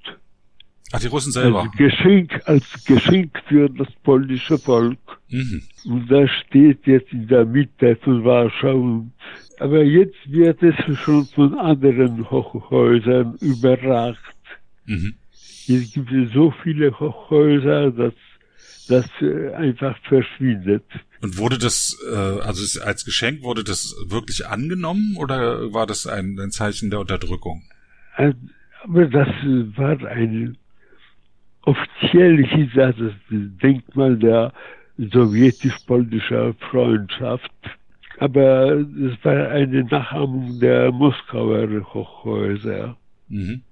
Ach, 0.91 0.99
die 0.99 1.07
Russen 1.07 1.31
selber. 1.31 1.61
Als 1.61 1.71
Geschenk, 1.73 2.41
als 2.45 2.65
Geschenk 2.85 3.39
für 3.47 3.69
das 3.69 3.87
polnische 4.03 4.57
Volk. 4.57 4.97
Mhm. 5.29 5.61
Und 5.85 6.11
das 6.11 6.29
steht 6.47 6.87
jetzt 6.87 7.11
in 7.11 7.27
der 7.27 7.45
Mitte 7.45 7.95
von 8.03 8.23
Warschau. 8.25 9.05
Aber 9.59 9.83
jetzt 9.83 10.17
wird 10.25 10.63
es 10.63 10.75
schon 10.99 11.25
von 11.27 11.57
anderen 11.59 12.29
Hochhäusern 12.31 13.35
überragt. 13.39 14.17
Mhm. 14.85 15.15
Es 15.67 15.93
gibt 15.93 16.09
so 16.33 16.51
viele 16.63 16.99
Hochhäuser, 16.99 17.91
dass 17.91 18.13
das 18.87 19.05
äh, 19.21 19.53
einfach 19.53 19.95
verschwindet. 20.07 20.83
Und 21.21 21.37
wurde 21.37 21.59
das, 21.59 21.95
äh, 22.11 22.15
also 22.15 22.81
als 22.81 23.05
Geschenk, 23.05 23.43
wurde 23.43 23.63
das 23.63 23.95
wirklich 24.07 24.47
angenommen 24.47 25.15
oder 25.17 25.71
war 25.71 25.85
das 25.85 26.07
ein, 26.07 26.39
ein 26.39 26.49
Zeichen 26.49 26.89
der 26.89 26.99
Unterdrückung? 26.99 27.61
Aber 28.83 29.05
das 29.05 29.27
war 29.75 29.97
ein 30.07 30.57
offiziell 31.63 32.45
hieß 32.45 32.69
das 32.75 32.95
Denkmal 33.29 34.17
der 34.17 34.53
sowjetisch-polnischer 34.97 36.53
Freundschaft. 36.69 37.51
Aber 38.19 38.73
es 38.73 39.23
war 39.23 39.49
eine 39.49 39.83
Nachahmung 39.85 40.59
der 40.59 40.91
Moskauer 40.91 41.67
Hochhäuser. 41.93 42.97
Mhm 43.29 43.63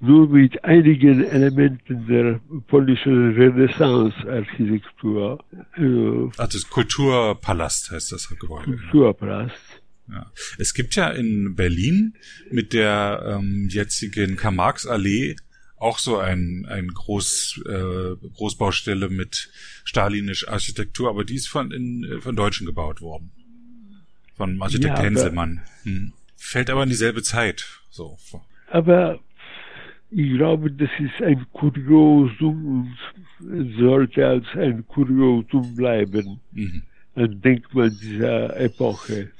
nur 0.00 0.28
mit 0.28 0.62
einigen 0.64 1.24
Elementen 1.24 2.06
der 2.06 2.40
polnischen 2.66 3.34
Renaissance-Architektur. 3.34 5.42
Also, 5.72 6.30
das 6.36 6.68
Kulturpalast 6.68 7.92
heißt 7.92 8.12
das 8.12 8.28
Gebäude. 8.28 8.64
Kulturpalast. 8.64 9.56
Ja. 10.08 10.30
Es 10.58 10.74
gibt 10.74 10.94
ja 10.94 11.10
in 11.10 11.54
Berlin 11.56 12.14
mit 12.50 12.72
der 12.72 13.38
ähm, 13.40 13.68
jetzigen 13.68 14.36
Karl-Marx-Allee 14.36 15.36
auch 15.78 15.98
so 15.98 16.18
ein, 16.18 16.66
ein 16.68 16.88
Groß, 16.88 17.62
äh, 17.66 18.28
Großbaustelle 18.34 19.08
mit 19.08 19.50
stalinisch 19.84 20.48
Architektur, 20.48 21.10
aber 21.10 21.24
die 21.24 21.34
ist 21.34 21.48
von, 21.48 21.70
in, 21.70 22.20
von 22.20 22.36
Deutschen 22.36 22.66
gebaut 22.66 23.00
worden. 23.00 23.30
Von 24.36 24.60
Architekt 24.60 24.98
ja, 24.98 25.02
Henselmann. 25.02 25.62
Hm. 25.82 26.12
Fällt 26.36 26.70
aber 26.70 26.82
in 26.82 26.88
dieselbe 26.88 27.22
Zeit. 27.22 27.66
So. 27.90 28.18
Aber 28.70 29.20
ich 30.10 30.34
glaube, 30.34 30.70
das 30.70 30.90
ist 30.98 31.22
ein 31.22 31.46
Kuriosum 31.52 32.94
und 33.40 33.76
sollte 33.78 34.26
als 34.26 34.46
ein 34.54 34.86
Kuriosum 34.86 35.74
bleiben. 35.74 36.40
Mhm. 36.52 36.82
Ein 37.14 37.40
Denkmal 37.40 37.90
dieser 37.90 38.56
Epoche. 38.58 39.30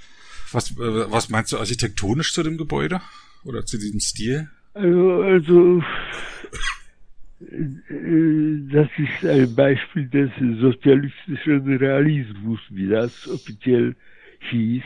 Was, 0.57 0.71
äh, 0.71 1.11
was 1.11 1.29
meinst 1.29 1.53
du 1.53 1.59
architektonisch 1.59 2.33
zu 2.33 2.43
dem 2.43 2.57
Gebäude? 2.57 3.03
Oder 3.45 3.67
zu 3.67 3.77
diesem 3.77 4.01
Stil? 4.01 4.49
Also, 4.73 5.21
also 5.21 5.83
äh, 7.41 8.73
das 8.73 8.89
ist 8.97 9.23
ein 9.27 9.55
Beispiel 9.55 10.09
des 10.09 10.31
sozialistischen 10.59 11.77
Realismus, 11.77 12.59
wie 12.71 12.89
das 12.89 13.29
offiziell 13.29 13.97
hieß. 14.51 14.83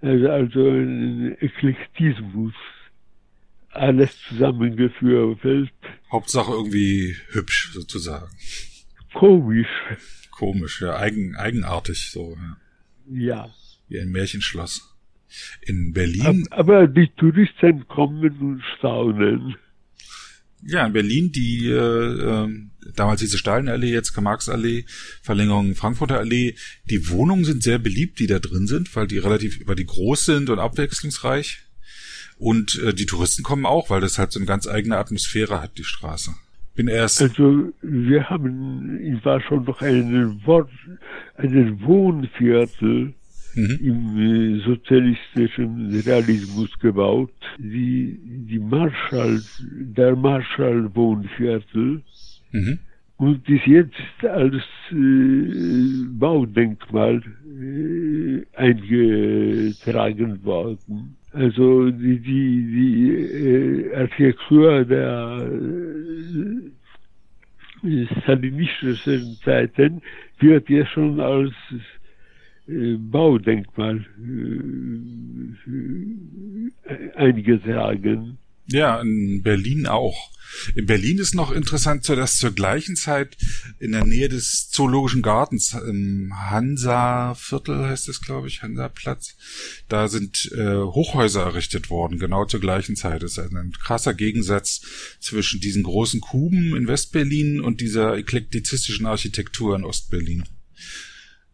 Also, 0.00 0.28
also 0.28 0.68
ein 0.70 1.36
Eklektismus 1.40 2.54
alles 3.70 4.18
zusammengewürfelt. 4.28 5.70
Hauptsache 6.10 6.50
irgendwie 6.50 7.14
hübsch, 7.28 7.70
sozusagen. 7.72 8.26
Komisch. 9.14 9.68
Komisch, 10.32 10.80
ja, 10.80 10.96
eigen, 10.96 11.36
eigenartig, 11.36 12.10
so, 12.10 12.36
ja. 12.36 12.56
Ja. 13.08 13.50
Wie 13.86 14.00
ein 14.00 14.10
Märchenschloss. 14.10 14.91
In 15.62 15.92
Berlin. 15.92 16.46
Aber 16.50 16.86
die 16.86 17.08
Touristen 17.16 17.86
kommen 17.88 18.36
und 18.40 18.62
staunen. 18.78 19.56
Ja, 20.64 20.86
in 20.86 20.92
Berlin, 20.92 21.32
die 21.32 21.68
äh, 21.68 21.74
äh, 21.74 22.48
damals 22.94 23.20
diese 23.20 23.38
Stalinallee, 23.38 23.92
jetzt 23.92 24.12
Karl-Marx-Allee, 24.14 24.84
Verlängerung 25.20 25.74
Frankfurter 25.74 26.18
Allee, 26.18 26.54
die 26.88 27.08
Wohnungen 27.08 27.44
sind 27.44 27.62
sehr 27.62 27.78
beliebt, 27.78 28.20
die 28.20 28.28
da 28.28 28.38
drin 28.38 28.66
sind, 28.66 28.94
weil 28.94 29.08
die 29.08 29.18
relativ, 29.18 29.66
weil 29.66 29.76
die 29.76 29.86
groß 29.86 30.24
sind 30.24 30.50
und 30.50 30.58
abwechslungsreich. 30.58 31.62
Und 32.38 32.80
äh, 32.80 32.94
die 32.94 33.06
Touristen 33.06 33.42
kommen 33.42 33.66
auch, 33.66 33.90
weil 33.90 34.00
das 34.00 34.18
halt 34.18 34.32
so 34.32 34.38
eine 34.38 34.46
ganz 34.46 34.66
eigene 34.66 34.98
Atmosphäre 34.98 35.62
hat, 35.62 35.78
die 35.78 35.84
Straße. 35.84 36.32
Bin 36.74 36.88
erst. 36.88 37.20
Also 37.20 37.72
wir 37.82 38.30
haben 38.30 38.98
in 38.98 39.22
Warschau 39.24 39.60
noch 39.60 39.82
einen, 39.82 40.44
Wort, 40.46 40.70
einen 41.36 41.82
Wohnviertel 41.82 43.14
mhm. 43.54 43.78
im 43.80 44.18
äh, 44.18 44.58
sozialistischen 44.64 46.00
Realismus 46.00 46.70
gebaut. 46.78 47.32
Die, 47.58 48.18
die 48.48 48.58
Marschall, 48.58 49.42
der 49.60 50.16
Marschall-Wohnviertel. 50.16 52.02
Mhm. 52.52 52.78
Und 53.16 53.48
ist 53.48 53.66
jetzt 53.66 54.24
als 54.24 54.62
äh, 54.90 54.94
Baudenkmal 56.18 57.22
äh, 57.44 58.42
eingetragen 58.56 60.42
worden. 60.44 61.16
Also 61.32 61.90
die, 61.90 62.18
die, 62.18 62.66
die 62.72 63.10
äh, 63.10 63.94
Architektur 63.94 64.84
der 64.84 65.48
äh, 67.84 68.06
stalinistischen 68.22 69.38
Zeiten 69.44 70.02
wird 70.40 70.68
ja 70.68 70.84
schon 70.86 71.20
als 71.20 71.54
Baudenkmal 72.66 74.06
äh, 76.86 77.16
eingetragen. 77.16 78.38
Ja, 78.66 79.00
in 79.00 79.42
Berlin 79.42 79.86
auch. 79.86 80.30
In 80.74 80.86
Berlin 80.86 81.18
ist 81.18 81.34
noch 81.34 81.50
interessant, 81.50 82.08
dass 82.08 82.36
zur 82.36 82.52
gleichen 82.52 82.94
Zeit 82.94 83.36
in 83.78 83.92
der 83.92 84.04
Nähe 84.04 84.28
des 84.28 84.68
Zoologischen 84.70 85.22
Gartens 85.22 85.74
im 85.74 86.32
Hansa-Viertel 86.34 87.86
heißt 87.86 88.08
es, 88.08 88.20
glaube 88.20 88.48
ich, 88.48 88.62
Hansa-Platz, 88.62 89.36
da 89.88 90.08
sind 90.08 90.52
äh, 90.52 90.76
Hochhäuser 90.76 91.42
errichtet 91.42 91.90
worden, 91.90 92.18
genau 92.18 92.44
zur 92.44 92.60
gleichen 92.60 92.96
Zeit. 92.96 93.22
Das 93.22 93.32
ist 93.32 93.38
ein, 93.38 93.56
ein 93.56 93.72
krasser 93.72 94.14
Gegensatz 94.14 94.82
zwischen 95.20 95.60
diesen 95.60 95.82
großen 95.82 96.20
Kuben 96.20 96.76
in 96.76 96.86
Westberlin 96.86 97.60
und 97.60 97.80
dieser 97.80 98.16
eklektizistischen 98.16 99.06
Architektur 99.06 99.74
in 99.74 99.84
Ostberlin. 99.84 100.44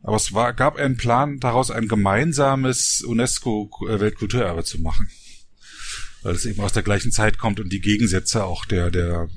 Aber 0.03 0.17
es 0.17 0.33
war, 0.33 0.53
gab 0.53 0.77
einen 0.77 0.97
Plan, 0.97 1.39
daraus 1.41 1.71
ein 1.71 1.89
gemeinsames 1.89 3.03
UNESCO-Weltkulturerbe 3.03 4.65
zu 4.65 4.81
machen 4.81 5.09
weil 6.23 6.35
es 6.35 6.47
eben 6.47 6.61
aus 6.61 6.73
der 6.73 6.83
gleichen 6.83 7.11
Zeit 7.11 7.39
kommt 7.39 7.61
und 7.61 7.73
die 7.73 7.81
Gegensätze 7.81 8.45
auch 8.45 8.65
der, 8.65 8.91
der 8.91 9.29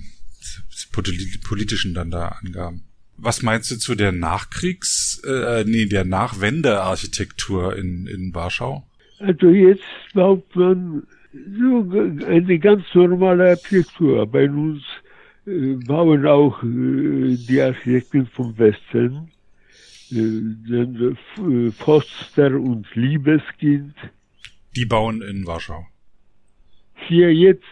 politischen 1.43 1.93
dann 1.93 2.11
da 2.11 2.29
angaben. 2.29 2.83
Was 3.17 3.43
meinst 3.43 3.69
du 3.71 3.77
zu 3.77 3.95
der 3.95 4.11
Nachkriegs, 4.11 5.21
äh, 5.25 5.63
nee, 5.65 5.85
der 5.85 6.05
Nachwendearchitektur 6.05 7.75
in, 7.75 8.07
in 8.07 8.33
Warschau? 8.33 8.83
Also 9.19 9.49
jetzt 9.49 9.83
baut 10.13 10.55
man 10.55 11.03
so 11.31 12.25
eine 12.25 12.59
ganz 12.59 12.83
normale 12.93 13.51
Architektur. 13.51 14.25
Bei 14.25 14.49
uns 14.49 14.81
äh, 15.45 15.75
bauen 15.85 16.25
auch 16.25 16.63
äh, 16.63 17.37
die 17.37 17.61
Architekten 17.61 18.25
vom 18.25 18.57
Westen, 18.57 19.31
äh, 20.11 21.71
Foster 21.71 22.59
und 22.59 22.87
Liebeskind. 22.95 23.95
Die 24.75 24.85
bauen 24.85 25.21
in 25.21 25.45
Warschau 25.45 25.85
hier 27.07 27.33
jetzt 27.33 27.63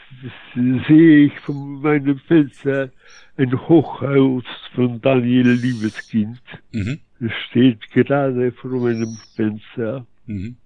sehe 0.55 1.25
ich 1.27 1.39
von 1.39 1.81
meinem 1.81 2.19
Fenster 2.19 2.91
ein 3.37 3.67
Hochhaus 3.69 4.43
von 4.75 4.99
Daniel 5.01 5.51
Liebeskind. 5.51 6.41
Mhm. 6.71 6.99
Es 7.21 7.31
steht 7.49 7.89
gerade 7.91 8.51
vor 8.51 8.71
meinem 8.71 9.17
Fenster. 9.35 10.05
Mhm. 10.25 10.57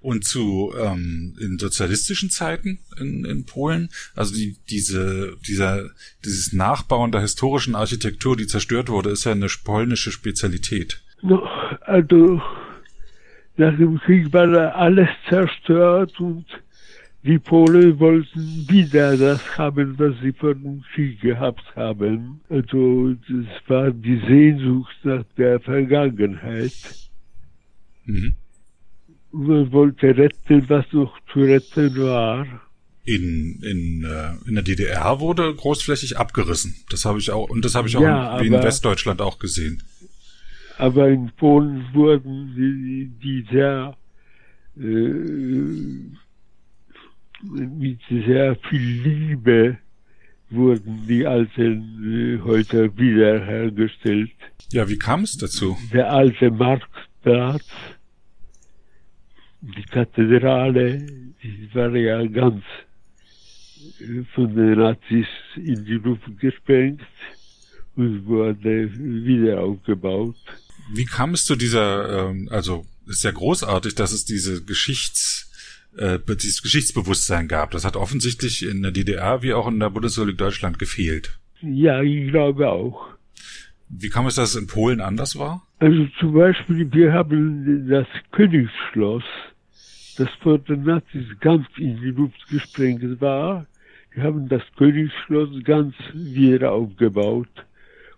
Und 0.00 0.24
zu 0.24 0.72
ähm, 0.80 1.36
in 1.40 1.58
sozialistischen 1.58 2.30
Zeiten 2.30 2.78
in, 2.98 3.24
in 3.24 3.44
Polen, 3.44 3.90
also 4.14 4.34
die, 4.34 4.56
diese, 4.70 5.36
dieser, 5.46 5.90
dieses 6.24 6.52
Nachbauen 6.52 7.12
der 7.12 7.20
historischen 7.20 7.74
Architektur, 7.74 8.36
die 8.36 8.46
zerstört 8.46 8.88
wurde, 8.88 9.10
ist 9.10 9.24
ja 9.24 9.32
eine 9.32 9.48
polnische 9.64 10.12
Spezialität. 10.12 11.02
No, 11.22 11.46
also 11.82 12.40
nach 13.56 13.76
dem 13.76 13.98
Krieg 14.00 14.32
war 14.32 14.74
alles 14.74 15.08
zerstört 15.28 16.18
und 16.20 16.46
die 17.26 17.38
Polen 17.40 17.98
wollten 17.98 18.68
wieder 18.68 19.16
das 19.16 19.58
haben, 19.58 19.98
was 19.98 20.14
sie 20.22 20.32
vor 20.32 20.54
dem 20.54 20.82
Krieg 20.94 21.20
gehabt 21.20 21.64
haben. 21.74 22.40
Also 22.48 23.14
das 23.28 23.46
war 23.66 23.90
die 23.90 24.20
Sehnsucht 24.28 24.96
nach 25.02 25.24
der 25.36 25.58
Vergangenheit. 25.58 26.72
Mhm. 28.04 28.36
Man 29.32 29.72
wollte 29.72 30.16
retten, 30.16 30.68
was 30.68 30.84
noch 30.92 31.18
zu 31.32 31.40
retten 31.40 31.96
war. 31.96 32.46
In, 33.04 33.60
in, 33.62 34.04
äh, 34.04 34.48
in 34.48 34.54
der 34.54 34.64
DDR 34.64 35.20
wurde 35.20 35.52
großflächig 35.52 36.16
abgerissen. 36.16 36.76
Das 36.90 37.04
habe 37.04 37.18
ich 37.18 37.30
auch, 37.30 37.48
und 37.50 37.64
das 37.64 37.74
habe 37.74 37.88
ich 37.88 37.96
auch 37.96 38.02
ja, 38.02 38.38
in, 38.38 38.52
in 38.52 38.62
Westdeutschland 38.62 39.20
auch 39.20 39.38
gesehen. 39.38 39.82
Aber 40.78 41.08
in 41.08 41.30
Polen 41.36 41.84
wurden 41.94 42.54
die, 42.54 43.10
die 43.22 43.46
sehr 43.50 43.96
äh, 44.76 44.82
mit 47.42 48.00
sehr 48.08 48.56
viel 48.56 49.02
Liebe 49.02 49.78
wurden 50.50 51.06
die 51.06 51.26
alten 51.26 52.38
äh, 52.38 52.42
Häuser 52.42 52.96
wiederhergestellt. 52.96 54.30
Ja, 54.70 54.88
wie 54.88 54.98
kam 54.98 55.22
es 55.22 55.36
dazu? 55.36 55.76
Der 55.92 56.12
alte 56.12 56.50
Marktplatz, 56.50 57.66
die 59.60 59.82
Kathedrale, 59.82 61.06
die 61.42 61.68
war 61.74 61.94
ja 61.96 62.24
ganz 62.26 62.62
äh, 64.00 64.22
von 64.34 64.54
den 64.54 64.78
Nazis 64.78 65.26
in 65.56 65.84
die 65.84 65.94
Luft 65.94 66.38
gesprengt 66.38 67.02
und 67.96 68.26
wurde 68.26 68.90
wieder 68.94 69.62
aufgebaut. 69.62 70.36
Wie 70.92 71.04
kam 71.04 71.34
es 71.34 71.44
zu 71.44 71.56
dieser, 71.56 72.28
ähm, 72.28 72.48
also 72.50 72.86
ist 73.06 73.24
ja 73.24 73.30
großartig, 73.30 73.94
dass 73.94 74.12
es 74.12 74.24
diese 74.24 74.64
Geschichts, 74.64 75.50
äh, 75.96 76.18
dieses 76.28 76.62
Geschichtsbewusstsein 76.62 77.48
gab. 77.48 77.70
Das 77.70 77.84
hat 77.84 77.96
offensichtlich 77.96 78.64
in 78.64 78.82
der 78.82 78.92
DDR 78.92 79.42
wie 79.42 79.54
auch 79.54 79.68
in 79.68 79.80
der 79.80 79.90
Bundesrepublik 79.90 80.38
Deutschland 80.38 80.78
gefehlt. 80.78 81.38
Ja, 81.62 82.02
ich 82.02 82.28
glaube 82.30 82.68
auch. 82.68 83.08
Wie 83.88 84.08
kam 84.08 84.26
es, 84.26 84.34
dass 84.34 84.50
es 84.50 84.56
in 84.56 84.66
Polen 84.66 85.00
anders 85.00 85.38
war? 85.38 85.62
Also 85.78 86.06
zum 86.18 86.34
Beispiel, 86.34 86.90
wir 86.92 87.12
haben 87.12 87.88
das 87.88 88.06
Königsschloss, 88.32 89.24
das 90.16 90.28
vor 90.42 90.58
den 90.58 90.82
Nazis 90.82 91.26
ganz 91.40 91.66
in 91.76 92.00
die 92.00 92.10
Luft 92.10 92.48
gesprengt 92.48 93.20
war. 93.20 93.66
Wir 94.12 94.24
haben 94.24 94.48
das 94.48 94.62
Königsschloss 94.76 95.50
ganz 95.62 95.94
wieder 96.14 96.72
aufgebaut. 96.72 97.48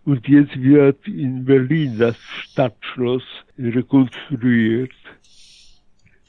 Und 0.08 0.26
jetzt 0.26 0.58
wird 0.58 1.06
in 1.06 1.44
Berlin 1.44 1.98
das 1.98 2.16
Stadtschloss 2.40 3.22
rekonstruiert, 3.58 4.94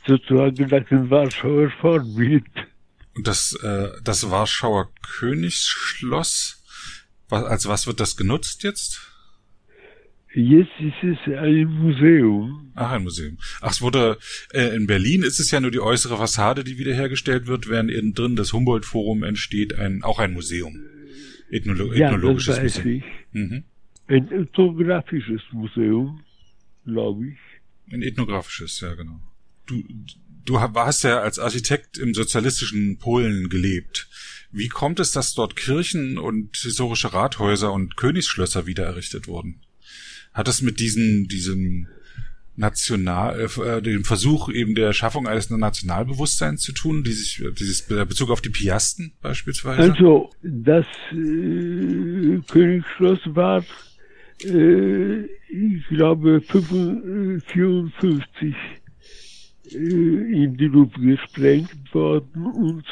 sozusagen 0.05 0.67
nach 0.67 0.85
dem 0.89 1.09
Warschauer 1.09 1.71
Vorbild. 1.79 2.43
Und 3.15 3.25
das, 3.25 3.53
äh, 3.63 3.87
das 4.03 4.29
Warschauer 4.29 4.89
Königsschloss, 5.19 6.61
was, 7.29 7.45
als 7.45 7.69
was 7.69 7.87
wird 7.87 8.01
das 8.01 8.17
genutzt 8.17 8.63
jetzt? 8.63 8.99
Jetzt 10.33 10.77
ist 10.81 11.01
es 11.01 11.33
ein 11.33 11.67
Museum. 11.67 12.73
Ach, 12.75 12.91
ein 12.91 13.03
Museum. 13.03 13.37
Ach, 13.61 13.71
es 13.71 13.81
wurde, 13.81 14.17
äh, 14.51 14.75
in 14.75 14.87
Berlin 14.87 15.23
ist 15.23 15.39
es 15.39 15.51
ja 15.51 15.61
nur 15.61 15.71
die 15.71 15.79
äußere 15.79 16.17
Fassade, 16.17 16.65
die 16.65 16.77
wiederhergestellt 16.77 17.47
wird, 17.47 17.69
während 17.69 17.91
innen 17.91 18.13
drin 18.13 18.35
das 18.35 18.51
Humboldt-Forum 18.51 19.23
entsteht, 19.23 19.73
ein, 19.79 20.03
auch 20.03 20.19
ein 20.19 20.33
Museum. 20.33 20.81
Ethnolog 21.49 21.95
ja, 21.95 22.07
ethnologisches 22.07 22.55
das 22.55 22.63
weiß 22.63 22.77
Museum. 22.77 22.97
Ich. 22.97 23.33
Mhm. 23.33 23.63
Ein 24.07 24.31
ethnografisches 24.31 25.41
Museum, 25.51 26.23
glaube 26.85 27.27
ich. 27.27 27.38
Ein 27.93 28.01
ethnografisches, 28.01 28.79
ja, 28.81 28.93
genau. 28.95 29.19
Du, 29.65 29.83
du 30.45 30.59
hast 30.59 31.03
ja 31.03 31.19
als 31.19 31.39
Architekt 31.39 31.97
im 31.97 32.13
sozialistischen 32.13 32.97
Polen 32.97 33.49
gelebt. 33.49 34.07
Wie 34.51 34.67
kommt 34.67 34.99
es, 34.99 35.12
dass 35.12 35.35
dort 35.35 35.55
Kirchen 35.55 36.17
und 36.17 36.57
historische 36.57 37.13
Rathäuser 37.13 37.71
und 37.71 37.97
Königsschlösser 37.97 38.65
wieder 38.65 38.85
errichtet 38.85 39.27
wurden? 39.27 39.62
Hat 40.33 40.47
das 40.47 40.62
mit 40.62 40.79
diesen, 40.79 41.27
diesem 41.27 41.88
National, 42.59 43.39
äh, 43.39 43.81
dem 43.81 44.03
Versuch 44.03 44.49
eben 44.49 44.75
der 44.75 44.93
Schaffung 44.93 45.27
eines 45.27 45.49
Nationalbewusstseins 45.49 46.61
zu 46.61 46.73
tun, 46.73 47.03
die 47.03 47.13
sich, 47.13 47.43
dieses 47.57 47.87
Bezug 47.87 48.29
auf 48.29 48.41
die 48.41 48.49
Piasten 48.49 49.13
beispielsweise? 49.21 49.93
Also, 49.93 50.29
das 50.43 50.85
äh, 51.11 52.39
Königsschloss 52.47 53.21
war, 53.27 53.63
äh, 54.43 55.23
ich 55.23 55.87
glaube, 55.87 56.41
54 56.41 58.55
äh, 59.71 59.77
in 59.77 60.57
die 60.57 60.67
Luft 60.67 60.95
gesprengt 60.95 61.93
worden 61.93 62.45
und 62.45 62.83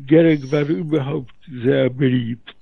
Gerek 0.07 0.53
war 0.53 0.69
überhaupt 0.69 1.35
sehr 1.63 1.89
beliebt. 1.89 2.55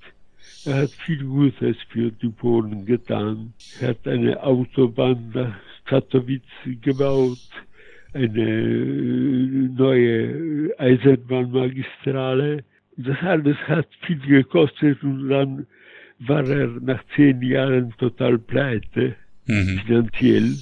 Er 0.65 0.83
hat 0.83 0.91
viel 0.91 1.25
Gutes 1.25 1.77
für 1.91 2.11
die 2.11 2.29
Polen 2.29 2.87
getan. 2.87 3.53
Er 3.81 3.89
hat 3.89 4.07
eine 4.07 4.43
Autobahn 4.43 5.31
nach 5.35 5.57
Katowice 5.85 6.43
gebaut 6.81 7.51
eine 8.15 9.71
neue 9.77 10.73
Eisenbahnmagistrale. 10.79 12.65
Das 12.97 13.17
alles 13.23 13.57
hat 13.67 13.89
viel 14.07 14.21
gekostet 14.21 15.03
und 15.03 15.29
dann 15.29 15.67
war 16.21 16.49
er 16.49 16.69
nach 16.81 17.03
zehn 17.17 17.43
Jahren 17.43 17.93
total 17.99 18.39
pleite, 18.39 19.17
mhm. 19.47 19.81
finanziell. 19.85 20.55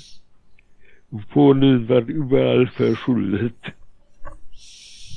Und 1.11 1.29
Polen 1.29 1.89
war 1.89 2.03
überall 2.07 2.67
verschuldet. 2.69 3.55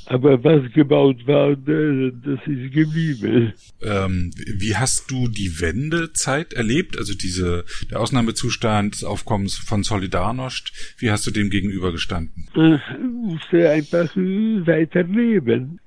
Aber 0.08 0.44
was 0.44 0.72
gebaut 0.72 1.26
war, 1.26 1.56
das 1.56 2.40
ist 2.46 2.72
geblieben. 2.72 3.52
Ähm, 3.82 4.30
wie 4.56 4.76
hast 4.76 5.10
du 5.10 5.26
die 5.26 5.60
Wendezeit 5.60 6.52
erlebt? 6.52 6.96
Also 6.96 7.12
diese, 7.14 7.64
der 7.90 8.00
Ausnahmezustand 8.00 8.94
des 8.94 9.04
Aufkommens 9.04 9.56
von 9.56 9.82
Solidarność, 9.82 10.72
wie 10.98 11.10
hast 11.10 11.26
du 11.26 11.32
dem 11.32 11.50
gegenübergestanden? 11.50 12.48
Ich 12.54 12.98
musste 13.00 13.68
einfach 13.68 14.14
weiterleben. 14.14 15.80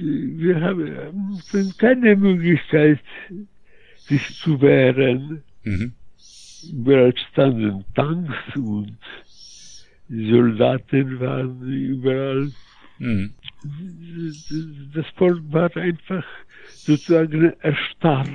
Wir 0.00 0.60
haben 0.60 1.40
keine 1.78 2.16
Möglichkeit, 2.16 3.00
sich 4.08 4.40
zu 4.42 4.60
wehren. 4.60 5.42
Mhm. 5.62 5.92
Überall 6.72 7.14
standen 7.30 7.84
Tanks 7.94 8.34
und 8.56 8.98
Soldaten 10.08 11.20
waren 11.20 11.62
überall 11.70 12.50
Mhm. 12.98 13.34
Das 14.94 15.06
Volk 15.16 15.42
war 15.50 15.74
einfach 15.76 16.24
sozusagen 16.76 17.52
erstarrt. 17.60 18.30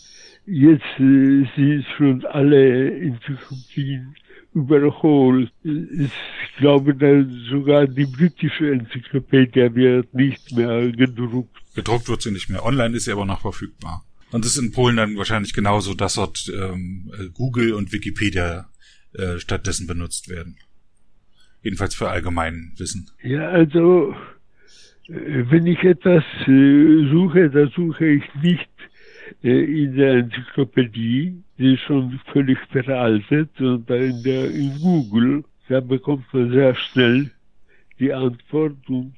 jetzt 0.45 0.99
äh, 0.99 1.45
sind 1.55 1.85
schon 1.97 2.25
alle 2.25 2.91
Enzyklopädien 2.91 4.15
überholt. 4.53 5.51
Ich 5.63 6.11
glaube, 6.57 6.93
dass 6.95 7.25
sogar 7.49 7.87
die 7.87 8.05
britische 8.05 8.71
Enzyklopädie 8.71 9.73
wird 9.75 10.13
nicht 10.13 10.55
mehr 10.55 10.91
gedruckt. 10.91 11.55
Gedruckt 11.75 12.09
wird 12.09 12.23
sie 12.23 12.31
nicht 12.31 12.49
mehr. 12.49 12.65
Online 12.65 12.97
ist 12.97 13.05
sie 13.05 13.11
aber 13.11 13.25
noch 13.25 13.41
verfügbar. 13.41 14.03
Und 14.31 14.45
es 14.45 14.57
ist 14.57 14.63
in 14.63 14.71
Polen 14.71 14.97
dann 14.97 15.17
wahrscheinlich 15.17 15.53
genauso, 15.53 15.93
dass 15.93 16.15
dort 16.15 16.51
ähm, 16.53 17.11
Google 17.33 17.73
und 17.73 17.91
Wikipedia 17.91 18.69
äh, 19.13 19.39
stattdessen 19.39 19.87
benutzt 19.87 20.29
werden. 20.29 20.57
Jedenfalls 21.63 21.95
für 21.95 22.09
allgemein 22.09 22.73
Wissen. 22.77 23.09
Ja, 23.23 23.49
also 23.49 24.13
äh, 25.07 25.45
wenn 25.49 25.65
ich 25.65 25.83
etwas 25.83 26.23
äh, 26.47 27.09
suche, 27.11 27.49
da 27.49 27.67
suche 27.75 28.05
ich 28.05 28.23
nicht 28.41 28.69
äh, 29.43 29.83
in 29.83 29.95
der 29.95 30.17
Enzyklopädie, 30.17 31.43
die 31.57 31.73
ist 31.73 31.81
schon 31.81 32.19
völlig 32.31 32.59
veraltet, 32.71 33.49
sondern 33.57 34.01
in, 34.01 34.23
der, 34.23 34.51
in 34.51 34.77
Google. 34.79 35.43
Da 35.67 35.81
bekommt 35.81 36.31
man 36.33 36.51
sehr 36.51 36.75
schnell 36.75 37.31
die 37.99 38.13
Antwort 38.13 38.77
und 38.87 39.15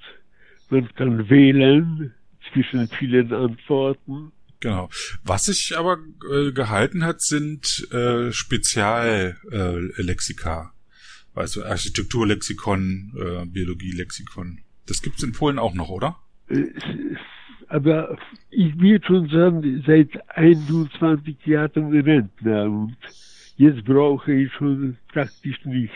man 0.70 0.88
kann 0.96 1.30
wählen 1.30 2.14
zwischen 2.52 2.88
vielen 2.88 3.32
Antworten. 3.32 4.32
Genau. 4.62 4.90
Was 5.24 5.46
sich 5.46 5.78
aber 5.78 6.00
äh, 6.32 6.52
gehalten 6.52 7.04
hat, 7.04 7.22
sind 7.22 7.88
äh, 7.92 8.32
Speziallexika. 8.32 10.62
Äh, 10.62 10.66
also 11.34 11.64
Architekturlexikon, 11.66 13.14
äh, 13.18 13.46
Biologielexikon. 13.48 14.60
Das 14.86 15.02
gibt's 15.02 15.24
in 15.24 15.32
Polen 15.34 15.58
auch 15.60 15.74
noch, 15.74 15.90
oder? 15.90 16.18
Aber 17.68 18.18
ich 18.50 18.78
bin 18.78 19.04
schon 19.04 19.28
sagen, 19.30 19.84
seit 19.88 20.10
21 20.30 21.46
Jahren 21.46 21.92
Rentner 21.92 22.64
und 22.66 22.96
jetzt 23.56 23.84
brauche 23.86 24.32
ich 24.32 24.54
schon 24.54 24.98
praktisch 25.08 25.66
nichts. 25.66 25.96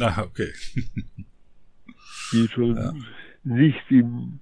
Ah, 0.00 0.22
okay. 0.22 0.52
bin 2.32 2.48
schon 2.48 2.76
ja. 2.76 2.92
nicht 3.44 3.84
im 3.90 4.40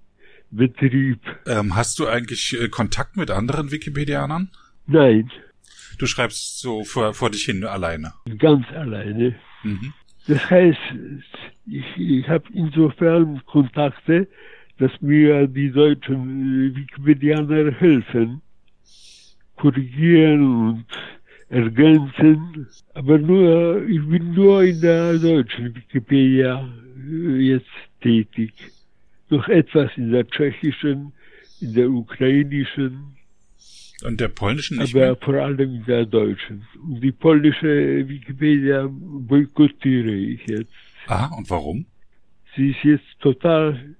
Betrieb. 0.50 1.20
Ähm, 1.46 1.74
hast 1.74 1.98
du 1.98 2.06
eigentlich 2.06 2.56
äh, 2.60 2.68
Kontakt 2.68 3.16
mit 3.16 3.30
anderen 3.30 3.70
Wikipedianern? 3.70 4.50
Nein. 4.86 5.30
Du 5.98 6.06
schreibst 6.06 6.60
so 6.60 6.84
vor, 6.84 7.14
vor 7.14 7.30
dich 7.30 7.44
hin 7.44 7.64
alleine? 7.64 8.12
Ganz 8.38 8.66
alleine. 8.72 9.34
Mhm. 9.62 9.92
Das 10.26 10.50
heißt, 10.50 10.78
ich, 11.66 11.84
ich 11.96 12.28
habe 12.28 12.44
insofern 12.52 13.42
Kontakte, 13.46 14.28
dass 14.78 14.90
mir 15.00 15.46
die 15.46 15.70
deutschen 15.70 16.72
äh, 16.72 16.76
Wikipedianer 16.76 17.70
helfen, 17.72 18.40
korrigieren 19.56 20.68
und 20.68 20.86
ergänzen. 21.48 22.66
Aber 22.94 23.18
nur, 23.18 23.86
ich 23.88 24.04
bin 24.06 24.34
nur 24.34 24.62
in 24.64 24.80
der 24.80 25.18
deutschen 25.18 25.74
Wikipedia 25.74 26.68
äh, 26.96 27.36
jetzt 27.36 27.66
tätig. 28.00 28.52
Noch 29.34 29.48
etwas 29.48 29.90
in 29.96 30.12
der 30.12 30.26
tschechischen, 30.28 31.12
in 31.60 31.74
der 31.74 31.88
ukrainischen. 31.90 33.16
Und 34.04 34.20
der 34.20 34.28
polnischen 34.28 34.78
nicht 34.78 34.94
Aber 34.94 35.06
mehr? 35.06 35.16
vor 35.16 35.34
allem 35.34 35.74
in 35.78 35.84
der 35.86 36.06
deutschen. 36.06 36.66
Und 36.82 37.00
die 37.00 37.10
polnische 37.10 38.08
Wikipedia 38.08 38.88
boykottiere 38.90 40.14
ich 40.14 40.40
jetzt. 40.46 40.72
Aha, 41.06 41.34
und 41.36 41.50
warum? 41.50 41.86
Sie 42.54 42.70
ist 42.70 42.84
jetzt 42.84 43.20
total 43.20 43.96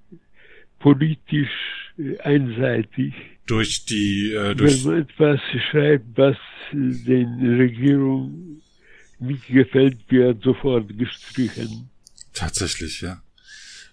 politisch 0.79 1.49
äh, 1.97 2.17
einseitig. 2.19 3.13
Durch 3.47 3.85
die, 3.85 4.31
äh, 4.33 4.55
durch 4.55 4.85
Wenn 4.85 4.91
man 4.91 5.01
etwas 5.01 5.39
schreibt, 5.69 6.17
was 6.17 6.37
den 6.71 7.57
Regierungen 7.57 8.61
nicht 9.19 9.47
gefällt, 9.47 9.97
wird 10.09 10.41
sofort 10.43 10.97
gestrichen. 10.97 11.89
Tatsächlich, 12.33 13.01
ja. 13.01 13.21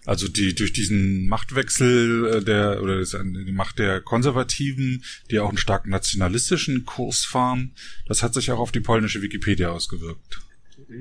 Also 0.05 0.27
die 0.27 0.53
durch 0.53 0.73
diesen 0.73 1.27
Machtwechsel 1.27 2.25
äh, 2.25 2.43
der 2.43 2.81
oder 2.81 3.01
die 3.01 3.51
Macht 3.51 3.79
der 3.79 4.01
Konservativen, 4.01 5.03
die 5.31 5.39
auch 5.39 5.49
einen 5.49 5.57
stark 5.57 5.87
nationalistischen 5.87 6.85
Kurs 6.85 7.23
fahren, 7.23 7.71
das 8.07 8.21
hat 8.23 8.33
sich 8.33 8.51
auch 8.51 8.59
auf 8.59 8.71
die 8.71 8.81
polnische 8.81 9.21
Wikipedia 9.21 9.69
ausgewirkt. 9.69 10.41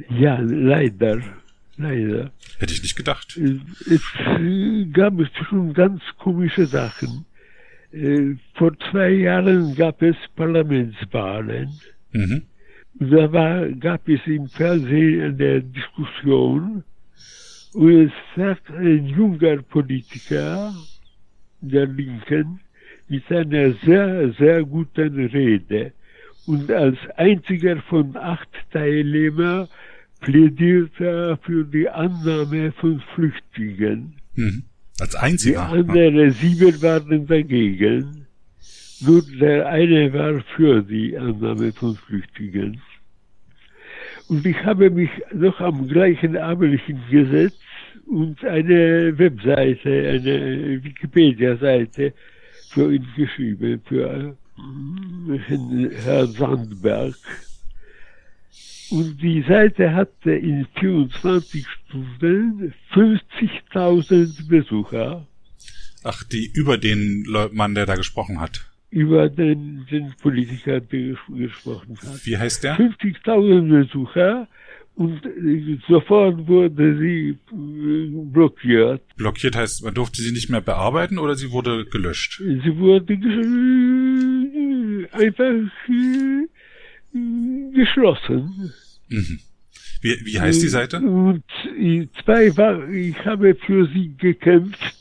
Ja, 0.09 0.39
leider. 0.39 1.23
Leider. 1.77 2.33
Hätte 2.59 2.75
ich 2.75 2.83
nicht 2.83 2.97
gedacht. 2.97 3.37
Es 3.37 4.03
gab 4.93 5.19
es 5.19 5.29
schon 5.49 5.73
ganz 5.73 6.03
komische 6.19 6.67
Sachen. 6.67 7.25
Äh, 7.93 8.37
vor 8.55 8.73
zwei 8.91 9.11
Jahren 9.11 9.75
gab 9.75 10.01
es 10.03 10.17
Parlamentswahlen. 10.37 11.71
Mhm. 12.13 12.43
Da 12.95 13.33
war, 13.33 13.69
gab 13.71 14.09
es 14.09 14.21
im 14.27 14.49
Fernsehen 14.49 15.35
eine 15.35 15.63
Diskussion 15.63 16.85
und 17.75 18.07
es 18.07 18.13
sagt 18.37 18.71
ein 18.71 19.07
junger 19.07 19.63
Politiker 19.63 20.75
der 21.61 21.87
Linken 21.87 22.61
mit 23.09 23.31
einer 23.31 23.73
sehr, 23.85 24.33
sehr 24.33 24.63
guten 24.65 25.27
Rede 25.27 25.93
und 26.47 26.71
als 26.71 26.99
einziger 27.17 27.81
von 27.83 28.17
acht 28.17 28.49
Teilnehmern 28.73 29.69
plädiert 30.21 30.99
er 31.01 31.37
für 31.39 31.65
die 31.65 31.89
Annahme 31.89 32.73
von 32.73 33.01
Flüchtlingen. 33.15 34.15
Mhm. 34.35 34.65
Als 35.01 35.15
einziger? 35.15 35.71
Die 35.73 35.79
anderen 35.79 36.31
sieben 36.33 36.83
waren 36.83 37.27
dagegen. 37.27 38.27
Nur 39.01 39.23
der 39.41 39.69
eine 39.69 40.13
war 40.13 40.41
für 40.57 40.83
die 40.83 41.17
Annahme 41.17 41.73
von 41.73 41.97
Flüchtlingen. 41.97 42.81
Und 44.29 44.47
ich 44.47 44.57
habe 44.65 44.91
mich 44.91 45.11
noch 45.33 45.61
am 45.61 45.89
gleichen 45.89 46.37
Abend 46.37 46.81
hingesetzt 46.81 47.62
und 48.07 48.45
eine 48.45 49.17
Webseite, 49.19 49.91
eine 49.91 50.83
Wikipedia-Seite 50.85 52.13
für 52.71 52.95
ihn 52.95 53.07
geschrieben, 53.17 53.81
für 53.87 54.37
Herrn 56.05 56.33
Sandberg. 56.33 57.15
Und 58.91 59.23
die 59.23 59.43
Seite 59.49 59.95
hatte 59.95 60.33
in 60.33 60.67
24 60.79 61.67
Stunden 61.67 62.75
50.000 62.93 64.49
Besucher. 64.49 65.27
Ach, 66.05 66.23
die 66.25 66.51
über 66.55 66.77
den 66.79 67.27
Mann, 67.53 67.75
der 67.75 67.87
da 67.87 67.95
gesprochen 67.95 68.41
hat. 68.41 68.69
Über 68.91 69.31
den, 69.31 69.87
den 69.91 70.15
Politiker, 70.21 70.81
der 70.81 71.17
gesprochen 71.29 71.97
hat. 72.03 72.27
Wie 72.27 72.37
heißt 72.37 72.65
der? 72.65 72.77
50.000 72.77 73.85
Besucher 73.85 74.49
und 74.95 75.23
sofort 75.89 76.47
wurde 76.47 76.99
sie 76.99 77.39
äh, 77.51 78.25
blockiert. 78.31 79.03
Blockiert 79.17 79.57
heißt, 79.57 79.85
man 79.85 79.95
durfte 79.95 80.21
sie 80.21 80.33
nicht 80.33 80.51
mehr 80.51 80.61
bearbeiten 80.61 81.19
oder 81.19 81.35
sie 81.35 81.51
wurde 81.51 81.87
gelöscht? 81.87 82.39
Sie 82.39 82.79
wurde 82.79 83.15
einfach 85.13 85.89
äh, 85.89 86.47
geschlossen. 87.75 88.73
Mhm. 89.09 89.41
Wie, 90.03 90.19
wie 90.25 90.41
heißt 90.41 90.63
die 90.63 90.69
Seite? 90.69 90.99
Und 90.99 91.45
zwei 92.25 92.55
war, 92.57 92.89
ich 92.89 93.17
habe 93.25 93.55
für 93.55 93.87
sie 93.87 94.15
gekämpft, 94.19 94.97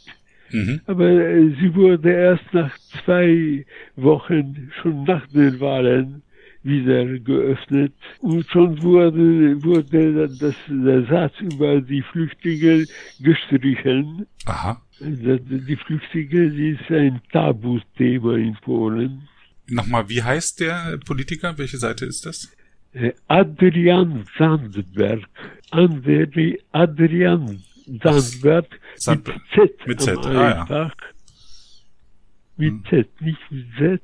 mhm. 0.52 0.82
aber 0.86 1.10
äh, 1.10 1.50
sie 1.60 1.74
wurde 1.74 2.12
erst 2.12 2.54
nach 2.54 2.78
zwei 3.04 3.66
Wochen, 3.96 4.72
schon 4.82 5.04
nach 5.04 5.26
den 5.28 5.60
Wahlen, 5.60 6.22
wieder 6.64 7.06
geöffnet. 7.20 7.94
Und 8.20 8.48
schon 8.50 8.82
wurde, 8.82 9.64
wurde 9.64 10.28
das, 10.28 10.56
der 10.68 11.06
Satz 11.06 11.34
über 11.40 11.82
die 11.82 12.02
Flüchtlinge 12.02 12.86
gestrichen. 13.20 14.28
Aha. 14.46 14.82
Die 15.00 15.78
Flüchtlinge 15.78 16.74
ist 16.74 16.92
ein 16.92 17.22
Tabuthema 17.32 18.36
in 18.36 18.56
Polen. 18.62 19.28
Nochmal, 19.68 20.10
wie 20.10 20.22
heißt 20.22 20.60
der 20.60 21.00
Politiker? 21.06 21.58
Welche 21.58 21.78
Seite 21.78 22.06
ist 22.06 22.26
das? 22.26 22.52
Äh, 22.94 23.14
Adrian 23.28 24.26
Sandberg. 24.38 25.24
Andri, 25.72 26.62
Adrian 26.72 27.64
Sandberg 28.04 28.68
Sand 28.96 29.28
mit 29.28 29.38
Z 29.54 29.88
mit 29.88 30.02
Z. 30.02 30.18
ah, 30.26 30.66
ja. 30.70 30.92
Mit 32.58 32.74
hm. 32.74 32.84
Z, 32.90 33.22
nicht 33.22 33.52
mit 33.52 33.66
Z, 33.78 34.02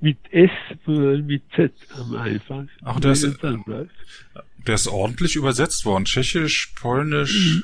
mit 0.00 0.18
S, 0.30 0.50
sondern 0.84 1.26
mit 1.26 1.42
Z 1.54 1.72
am 1.98 2.16
Anfang. 2.16 2.68
Ach, 2.84 3.00
der 3.00 3.12
ist, 3.12 3.26
der 3.42 4.74
ist 4.74 4.88
ordentlich 4.88 5.36
übersetzt 5.36 5.84
worden. 5.84 6.04
Tschechisch, 6.04 6.72
Polnisch. 6.80 7.62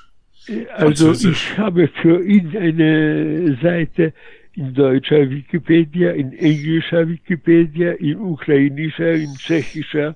Äh, 0.48 0.66
also 0.68 1.12
ich 1.12 1.58
habe 1.58 1.88
für 2.00 2.24
ihn 2.24 2.56
eine 2.56 3.58
Seite 3.62 4.12
in 4.54 4.74
deutscher 4.74 5.30
Wikipedia, 5.30 6.12
in 6.12 6.32
englischer 6.32 7.08
Wikipedia, 7.08 7.92
in 7.92 8.18
ukrainischer, 8.18 9.12
in 9.12 9.34
tschechischer 9.36 10.14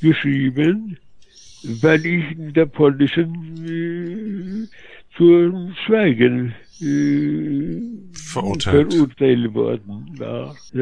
geschrieben, 0.00 0.98
weil 1.62 2.04
ich 2.04 2.32
in 2.32 2.52
der 2.52 2.66
polnischen 2.66 3.64
äh, 3.66 4.68
zum 5.16 5.74
Schweigen 5.86 6.54
äh, 6.80 7.80
verurteilt. 8.12 8.92
verurteilt 8.92 9.54
worden. 9.54 10.16
Das, 10.18 10.72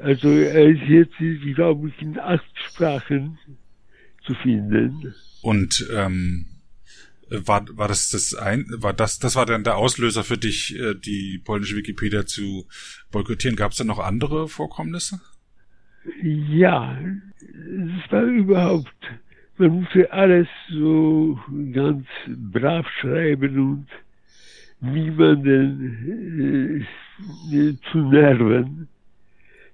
also 0.00 0.28
er 0.28 0.68
ist 0.68 0.82
jetzt, 0.88 1.54
glaube 1.54 1.88
ich, 1.88 2.02
in 2.02 2.18
acht 2.18 2.44
Sprachen 2.68 3.38
zu 4.24 4.34
finden. 4.34 5.14
Und 5.42 5.86
ähm, 5.92 6.46
war, 7.28 7.64
war 7.76 7.88
das 7.88 8.10
das 8.10 8.34
ein, 8.34 8.66
war 8.76 8.92
das, 8.92 9.18
das 9.18 9.36
war 9.36 9.46
dann 9.46 9.64
der 9.64 9.76
Auslöser 9.76 10.22
für 10.24 10.38
dich, 10.38 10.78
äh, 10.78 10.94
die 10.94 11.40
polnische 11.42 11.76
Wikipedia 11.76 12.26
zu 12.26 12.66
boykottieren? 13.10 13.56
Gab 13.56 13.72
es 13.72 13.78
da 13.78 13.84
noch 13.84 13.98
andere 13.98 14.48
Vorkommnisse? 14.48 15.20
Ja, 16.22 16.98
es 17.00 18.12
war 18.12 18.24
überhaupt, 18.24 18.94
man 19.56 19.80
musste 19.80 20.12
alles 20.12 20.48
so 20.70 21.38
ganz 21.72 22.06
brav 22.26 22.86
schreiben 23.00 23.58
und 23.58 23.86
niemanden 24.82 26.86
äh, 27.52 27.72
zu 27.90 27.98
nerven. 27.98 28.88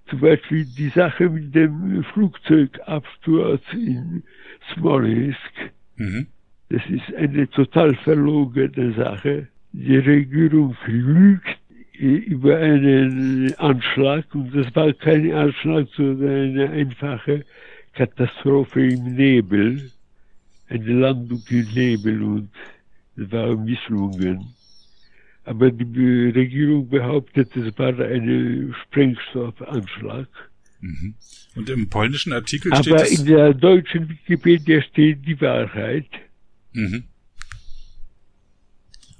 Zum 0.08 0.20
Beispiel 0.20 0.64
die 0.64 0.88
Sache 0.90 1.28
mit 1.28 1.54
dem 1.54 2.04
Flugzeugabsturz 2.04 3.62
in 3.72 4.22
Smolensk. 4.72 5.72
Mhm 5.96 6.26
Das 6.70 6.82
ist 6.90 7.14
eine 7.14 7.48
total 7.50 7.94
verlogene 7.94 8.92
Sache. 8.92 9.48
Die 9.72 9.96
Regierung 9.96 10.76
lügt 10.86 11.58
über 11.98 12.58
einen 12.58 13.54
Anschlag 13.58 14.26
und 14.34 14.54
das 14.54 14.74
war 14.76 14.92
kein 14.92 15.32
Anschlag, 15.32 15.88
sondern 15.96 16.30
eine 16.30 16.70
einfache 16.70 17.44
Katastrophe 17.94 18.86
im 18.86 19.16
Nebel, 19.16 19.90
eine 20.68 20.92
Landung 20.92 21.42
im 21.48 21.66
Nebel 21.74 22.22
und 22.22 22.50
es 23.16 23.32
war 23.32 23.56
misslungen. 23.56 24.54
Aber 25.48 25.70
die 25.70 26.28
Regierung 26.28 26.90
behauptet, 26.90 27.56
es 27.56 27.78
war 27.78 27.98
ein 27.98 28.74
Sprengstoffanschlag. 28.82 30.28
Mhm. 30.80 31.14
Und 31.54 31.70
im 31.70 31.88
polnischen 31.88 32.34
Artikel 32.34 32.70
Aber 32.70 32.82
steht 32.82 32.92
Aber 32.92 33.08
in 33.08 33.24
der 33.24 33.54
deutschen 33.54 34.10
Wikipedia 34.10 34.82
steht 34.82 35.26
die 35.26 35.40
Wahrheit. 35.40 36.10
Mhm. 36.74 37.04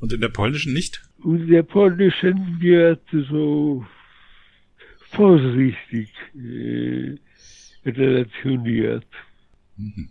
Und 0.00 0.12
in 0.12 0.20
der 0.20 0.28
polnischen 0.28 0.74
nicht? 0.74 1.02
Und 1.22 1.40
in 1.40 1.48
der 1.48 1.62
polnischen 1.62 2.60
wird 2.60 3.00
so 3.30 3.86
vorsichtig 5.10 6.10
äh, 6.34 7.16
relationiert. 7.86 9.06
Mhm. 9.78 10.10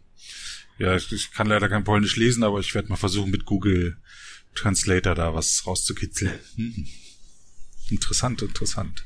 Ja, 0.80 0.96
ich, 0.96 1.12
ich, 1.12 1.32
kann 1.32 1.46
leider 1.46 1.70
kein 1.70 1.84
Polnisch 1.84 2.16
lesen, 2.16 2.44
aber 2.44 2.60
ich 2.60 2.74
werde 2.74 2.90
mal 2.90 2.96
versuchen, 2.96 3.30
mit 3.30 3.46
Google 3.46 3.98
Translator 4.58 5.16
da 5.16 5.34
was 5.34 5.66
rauszukitzeln. 5.66 6.34
Mhm. 6.56 6.88
Interessant, 7.90 8.42
interessant. 8.42 9.06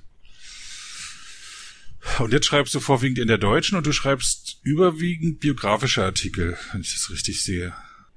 Und 2.20 2.34
jetzt 2.34 2.48
schreibst 2.48 2.74
du 2.74 2.80
vorwiegend 2.80 3.20
in 3.20 3.28
der 3.28 3.38
deutschen 3.38 3.78
und 3.78 3.86
du 3.86 3.92
schreibst 3.92 4.60
überwiegend 4.64 5.40
biografische 5.40 6.04
Artikel, 6.04 6.58
wenn 6.72 6.82
ich 6.82 6.94
das 6.94 7.12
richtig 7.12 7.44
sehe. 7.44 7.74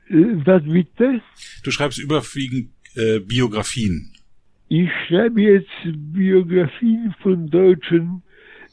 Äh, 0.08 0.46
was 0.46 0.62
bitte? 0.64 1.20
Du 1.62 1.70
schreibst 1.70 1.98
überwiegend 1.98 2.70
äh, 2.94 3.20
Biografien. 3.20 4.12
Ich 4.68 4.88
schreibe 5.06 5.42
jetzt 5.42 5.68
Biografien 5.84 7.14
von 7.22 7.50
deutschen 7.50 8.22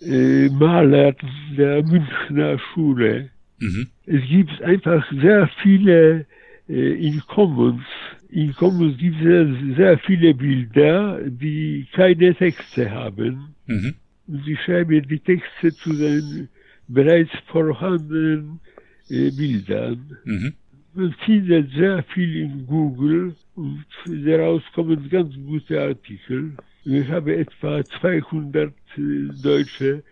äh, 0.02 0.50
Malern 0.50 1.16
der 1.58 1.84
Münchner 1.84 2.58
Schule. 2.74 3.32
Mhm. 3.60 3.90
Es 4.06 4.22
gibt 4.30 4.62
einfach 4.62 5.06
sehr 5.12 5.50
viele 5.62 6.26
äh, 6.70 7.08
in 7.08 7.22
Commons. 7.28 7.84
In 8.32 8.54
Commons 8.56 8.98
gibt 8.98 9.18
es 9.18 9.24
sehr, 9.24 9.76
sehr 9.76 9.98
viele 10.00 10.34
Bilder, 10.34 11.20
die 11.26 11.86
keine 11.94 12.34
Texte 12.34 12.90
haben. 12.90 13.56
Mhm. 13.68 13.96
Und 14.28 14.48
ich 14.48 14.60
schreibe 14.62 15.02
die 15.02 15.20
Texte 15.20 15.74
zu 15.74 15.92
den 15.92 16.48
bereits 16.88 17.32
vorhandenen 17.48 18.62
äh, 19.10 19.32
Bildern. 19.32 20.18
Mhm. 20.24 20.54
Man 20.94 21.14
findet 21.26 21.72
sehr 21.72 22.04
viel 22.04 22.38
in 22.38 22.66
Google 22.66 23.36
und 23.56 23.86
daraus 24.06 24.62
kommen 24.74 25.10
ganz 25.10 25.34
gute 25.36 25.82
Artikel. 25.82 26.54
Ich 26.86 27.10
habe 27.10 27.36
etwa 27.36 27.84
200 27.84 28.74
äh, 28.98 29.28
deutsche 29.44 30.04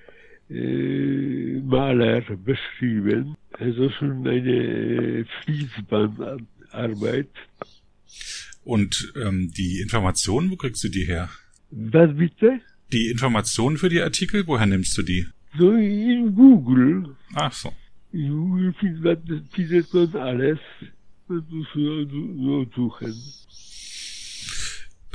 äh, 0.49 1.59
Maler 1.61 2.21
beschrieben. 2.43 3.35
Also 3.57 3.89
schon 3.91 4.27
eine 4.27 5.19
äh, 5.19 5.25
Fließbandarbeit. 5.43 7.29
Und 8.63 9.13
ähm, 9.15 9.51
die 9.51 9.79
Informationen, 9.79 10.51
wo 10.51 10.55
kriegst 10.55 10.83
du 10.83 10.89
die 10.89 11.05
her? 11.05 11.29
Was 11.71 12.15
bitte? 12.15 12.61
Die 12.91 13.09
Informationen 13.09 13.77
für 13.77 13.89
die 13.89 14.01
Artikel, 14.01 14.47
woher 14.47 14.65
nimmst 14.65 14.97
du 14.97 15.03
die? 15.03 15.27
So 15.57 15.71
in 15.71 16.35
Google. 16.35 17.15
Ach 17.33 17.51
so. 17.51 17.73
Junge 18.11 18.73
findet 18.73 19.93
man 19.93 20.15
alles. 20.15 20.59
Man 21.27 21.45
muss 21.49 21.67
nur 21.75 22.67
suchen. 22.75 23.13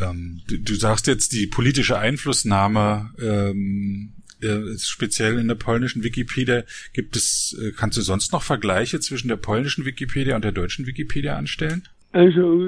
Ähm, 0.01 0.43
du, 0.49 0.59
du, 0.59 0.75
sagst 0.75 1.07
jetzt, 1.07 1.33
die 1.33 1.47
politische 1.47 1.99
Einflussnahme 1.99 3.13
ähm, 3.21 4.13
äh, 4.41 4.79
speziell 4.79 5.39
in 5.39 5.49
der 5.49 5.55
polnischen 5.55 6.03
Wikipedia. 6.03 6.65
Gibt 6.93 7.17
es, 7.17 7.57
äh, 7.61 7.73
kannst 7.73 7.97
du 7.97 8.03
sonst 8.03 8.33
noch 8.33 8.43
Vergleiche 8.43 9.01
zwischen 9.01 9.29
der 9.29 9.37
polnischen 9.37 9.85
Wikipedia 9.85 10.37
und 10.37 10.45
der 10.45 10.53
deutschen 10.53 10.87
Wikipedia 10.87 11.37
anstellen? 11.37 11.89
Also 12.15 12.65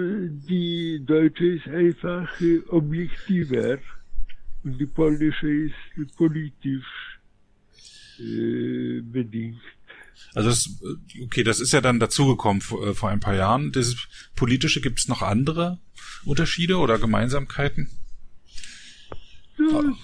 die 0.48 1.00
deutsche 1.06 1.46
ist 1.46 1.68
einfach 1.68 2.28
äh, 2.40 2.58
objektiver 2.68 3.78
und 4.64 4.76
die 4.76 4.86
polnische 4.86 5.48
ist 5.48 6.16
politisch 6.16 7.20
äh, 8.18 9.02
bedingt. 9.02 9.60
Also 10.34 10.48
das, 10.48 10.82
okay, 11.22 11.44
das 11.44 11.60
ist 11.60 11.72
ja 11.72 11.80
dann 11.80 12.00
dazugekommen 12.00 12.60
vor, 12.60 12.88
äh, 12.88 12.94
vor 12.94 13.10
ein 13.10 13.20
paar 13.20 13.36
Jahren. 13.36 13.70
Das 13.70 13.94
politische, 14.34 14.80
gibt 14.80 14.98
es 14.98 15.06
noch 15.06 15.22
andere 15.22 15.78
Unterschiede 16.24 16.78
oder 16.78 16.98
Gemeinsamkeiten? 16.98 17.88
Ja. 19.60 19.96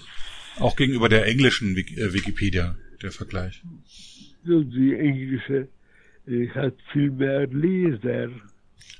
Auch 0.55 0.77
gegenüber 0.77 1.09
der 1.09 1.27
englischen 1.27 1.75
äh, 1.75 2.13
Wikipedia, 2.13 2.77
der 3.01 3.11
Vergleich. 3.11 3.61
Die 4.45 4.93
englische 4.93 5.67
hat 6.55 6.75
viel 6.93 7.11
mehr 7.11 7.45
Leser. 7.47 8.29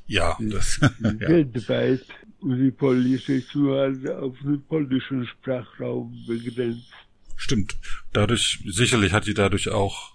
Ja, 0.08 0.38
das, 0.40 0.82
weltweit. 1.00 2.06
Und 2.40 2.60
die 2.60 2.72
polnische 2.72 3.42
nur 3.54 3.88
auf 4.20 4.36
den 4.44 4.62
polnischen 4.68 5.26
Sprachraum 5.26 6.14
begrenzt. 6.28 6.92
Stimmt. 7.38 7.78
Dadurch, 8.12 8.60
sicherlich 8.66 9.14
hat 9.14 9.28
die 9.28 9.34
dadurch 9.34 9.70
auch 9.70 10.14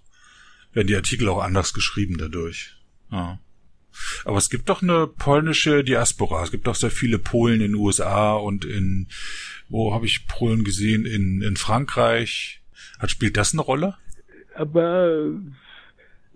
werden 0.72 0.88
die 0.88 0.96
Artikel 0.96 1.28
auch 1.28 1.42
anders 1.42 1.72
geschrieben 1.74 2.18
dadurch. 2.18 2.76
Ja. 3.10 3.38
Aber 4.24 4.38
es 4.38 4.48
gibt 4.48 4.68
doch 4.68 4.82
eine 4.82 5.06
polnische 5.06 5.82
Diaspora. 5.82 6.44
Es 6.44 6.50
gibt 6.50 6.66
doch 6.66 6.74
sehr 6.74 6.90
viele 6.90 7.18
Polen 7.18 7.60
in 7.60 7.72
den 7.72 7.74
USA 7.74 8.34
und 8.34 8.64
in, 8.64 9.08
wo 9.68 9.92
habe 9.92 10.06
ich 10.06 10.28
Polen 10.28 10.62
gesehen? 10.62 11.04
In, 11.04 11.42
in 11.42 11.56
Frankreich. 11.56 12.62
Hat, 12.98 13.10
spielt 13.10 13.36
das 13.36 13.52
eine 13.52 13.62
Rolle? 13.62 13.96
Aber 14.54 15.32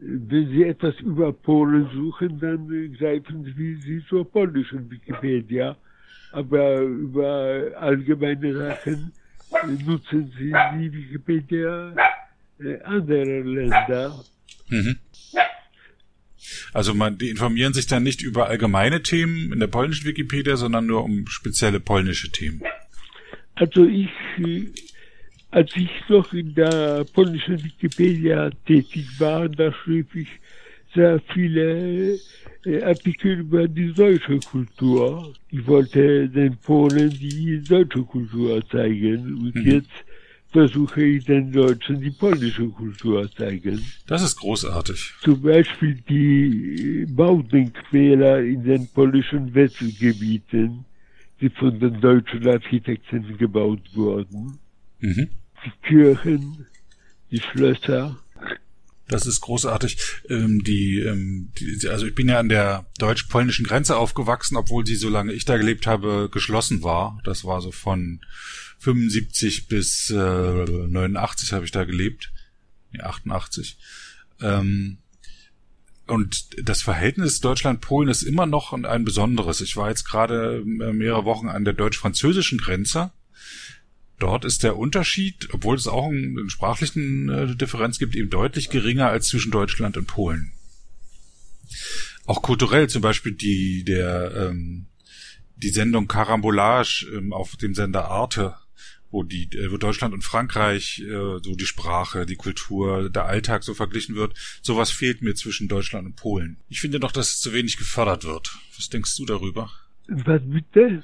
wenn 0.05 0.49
Sie 0.49 0.65
etwas 0.65 0.99
über 1.01 1.33
Polen 1.33 1.88
suchen, 1.95 2.41
dann 2.41 2.93
greifen 2.99 3.45
Sie 3.57 4.03
zur 4.09 4.31
polnischen 4.31 4.91
Wikipedia. 4.91 5.77
Aber 6.33 6.81
über 6.81 7.71
allgemeine 7.79 8.57
Sachen 8.57 9.12
nutzen 9.87 10.33
Sie 10.38 10.53
die 10.79 10.93
Wikipedia 10.93 11.95
anderer 12.85 13.45
Länder. 13.45 14.25
Mhm. 14.69 14.97
Also 16.73 16.95
man, 16.95 17.19
die 17.19 17.31
informieren 17.31 17.73
sich 17.73 17.87
dann 17.87 18.03
nicht 18.03 18.23
über 18.23 18.49
allgemeine 18.49 19.03
Themen 19.03 19.53
in 19.53 19.61
der 19.61 19.67
polnischen 19.67 20.07
Wikipedia, 20.07 20.57
sondern 20.57 20.87
nur 20.87 21.05
um 21.05 21.27
spezielle 21.29 21.81
polnische 21.81 22.31
Themen. 22.31 22.62
Also 23.55 23.85
ich, 23.85 24.09
als 25.53 25.71
ich 25.77 25.91
noch 26.09 26.33
in 26.33 26.55
der 26.55 27.05
polnischen 27.12 27.62
Wikipedia 27.62 28.51
tätig 28.67 29.07
war, 29.21 29.49
da 29.49 29.71
schrieb 29.73 30.15
ich 30.15 30.29
sehr 30.95 31.21
viele 31.33 32.19
äh, 32.65 32.83
Artikel 32.83 33.41
über 33.41 33.69
die 33.69 33.93
deutsche 33.93 34.41
Kultur. 34.41 35.33
Ich 35.51 35.67
wollte 35.67 36.29
den 36.29 36.57
Polen 36.57 37.11
die 37.11 37.62
deutsche 37.62 38.03
Kultur 38.03 38.67
zeigen 38.71 39.35
und 39.43 39.55
mhm. 39.55 39.71
jetzt 39.71 39.91
versuche 40.53 41.03
ich 41.03 41.25
den 41.25 41.53
Deutschen 41.53 42.01
die 42.01 42.11
polnische 42.11 42.69
Kultur 42.69 43.31
zeigen. 43.33 43.79
Das 44.07 44.23
ist 44.23 44.37
großartig. 44.37 45.15
Zum 45.23 45.43
Beispiel 45.43 45.99
die 46.09 47.07
Baudenkmäler 47.11 48.41
in 48.41 48.65
den 48.65 48.88
polnischen 48.88 49.55
Wetzelgebieten, 49.55 50.85
die 51.41 51.51
von 51.51 51.79
den 51.79 52.01
deutschen 52.01 52.47
Architekten 52.47 53.37
gebaut 53.37 53.83
wurden. 53.95 54.59
Mhm. 55.01 55.29
Die 55.64 55.87
Kirchen, 55.87 56.66
die 57.30 57.41
Schlösser. 57.41 58.18
Das 59.09 59.26
ist 59.26 59.41
großartig. 59.43 59.99
Ähm, 60.28 60.64
die, 60.64 61.01
ähm, 61.01 61.53
die, 61.59 61.89
also 61.89 62.07
ich 62.07 62.14
bin 62.14 62.28
ja 62.28 62.39
an 62.39 62.49
der 62.49 62.87
deutsch-polnischen 62.99 63.66
Grenze 63.66 63.97
aufgewachsen, 63.97 64.57
obwohl 64.57 64.87
sie, 64.87 64.97
solange 64.97 65.32
ich 65.32 65.45
da 65.45 65.57
gelebt 65.57 65.87
habe, 65.87 66.28
geschlossen 66.32 66.82
war. 66.82 67.20
Das 67.24 67.45
war 67.45 67.61
so 67.61 67.72
von 67.72 68.20
75 68.78 69.68
bis 69.68 70.11
äh, 70.11 70.14
89 70.14 71.53
habe 71.53 71.64
ich 71.64 71.70
da 71.70 71.84
gelebt. 71.84 72.32
Nee, 72.91 73.01
88. 73.01 73.76
Ähm, 74.41 74.99
und 76.07 76.68
das 76.68 76.82
Verhältnis 76.82 77.41
Deutschland-Polen 77.41 78.09
ist 78.09 78.22
immer 78.22 78.47
noch 78.47 78.72
ein 78.72 79.05
besonderes. 79.05 79.61
Ich 79.61 79.76
war 79.76 79.89
jetzt 79.89 80.05
gerade 80.05 80.57
äh, 80.59 80.93
mehrere 80.93 81.24
Wochen 81.24 81.49
an 81.49 81.64
der 81.64 81.74
deutsch-französischen 81.74 82.59
Grenze. 82.59 83.12
Dort 84.23 84.45
ist 84.45 84.62
der 84.62 84.77
Unterschied, 84.77 85.49
obwohl 85.53 85.75
es 85.75 85.89
auch 85.89 86.07
einen 86.07 86.49
sprachlichen 86.49 87.29
äh, 87.29 87.57
Differenz 87.57 87.99
gibt, 87.99 88.14
eben 88.14 88.31
deutlich 88.31 88.70
geringer 88.70 89.09
als 89.09 89.27
zwischen 89.27 89.51
Deutschland 89.51 89.97
und 89.97 90.07
Polen. 90.07 90.53
Auch 92.25 92.41
kulturell 92.41 92.89
zum 92.89 93.03
Beispiel 93.03 93.33
die 93.33 93.83
der 93.83 94.33
ähm, 94.37 94.87
die 95.57 95.70
Sendung 95.70 96.07
Carambolage 96.07 97.05
ähm, 97.12 97.33
auf 97.33 97.57
dem 97.57 97.75
Sender 97.75 98.05
Arte 98.05 98.55
wo 99.11 99.25
die, 99.25 99.51
äh, 99.59 99.73
wo 99.73 99.77
Deutschland 99.77 100.14
und 100.14 100.23
Frankreich 100.23 101.01
äh, 101.01 101.39
so 101.43 101.57
die 101.57 101.66
Sprache, 101.66 102.25
die 102.25 102.37
Kultur, 102.37 103.11
der 103.11 103.27
Alltag 103.27 103.64
so 103.64 103.75
verglichen 103.75 104.14
wird. 104.14 104.35
Sowas 104.62 104.91
fehlt 104.91 105.20
mir 105.20 105.35
zwischen 105.35 105.68
Deutschland 105.68 106.07
und 106.07 106.16
Polen. 106.16 106.59
Ich 106.68 106.81
finde 106.81 106.99
doch, 106.99 107.12
dass 107.12 107.31
es 107.31 107.41
zu 107.41 107.53
wenig 107.53 107.77
gefördert 107.77 108.25
wird. 108.25 108.57
Was 108.77 108.89
denkst 108.89 109.16
du 109.16 109.27
darüber? 109.27 109.70
Was 110.07 110.41
bitte? 110.45 111.03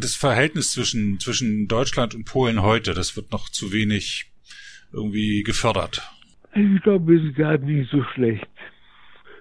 Das 0.00 0.14
Verhältnis 0.16 0.72
zwischen, 0.72 1.20
zwischen 1.20 1.68
Deutschland 1.68 2.14
und 2.14 2.24
Polen 2.24 2.62
heute, 2.62 2.94
das 2.94 3.14
wird 3.14 3.30
noch 3.30 3.50
zu 3.50 3.72
wenig 3.72 4.32
irgendwie 4.90 5.42
gefördert. 5.42 6.02
Ich 6.54 6.82
glaube, 6.82 7.16
es 7.16 7.22
ist 7.24 7.36
gar 7.36 7.58
nicht 7.58 7.90
so 7.90 8.02
schlecht. 8.14 8.48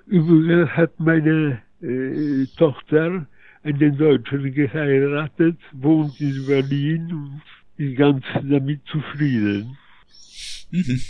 Übrigens 0.08 0.70
hat 0.72 1.00
meine 1.00 1.62
äh, 1.82 2.46
Tochter 2.58 3.28
einen 3.64 3.98
Deutschen 3.98 4.54
geheiratet, 4.54 5.58
wohnt 5.72 6.20
in 6.20 6.46
Berlin 6.46 7.14
und 7.14 7.42
ist 7.78 7.98
ganz 7.98 8.26
damit 8.44 8.82
zufrieden. 8.88 9.78
Mhm. 10.72 11.02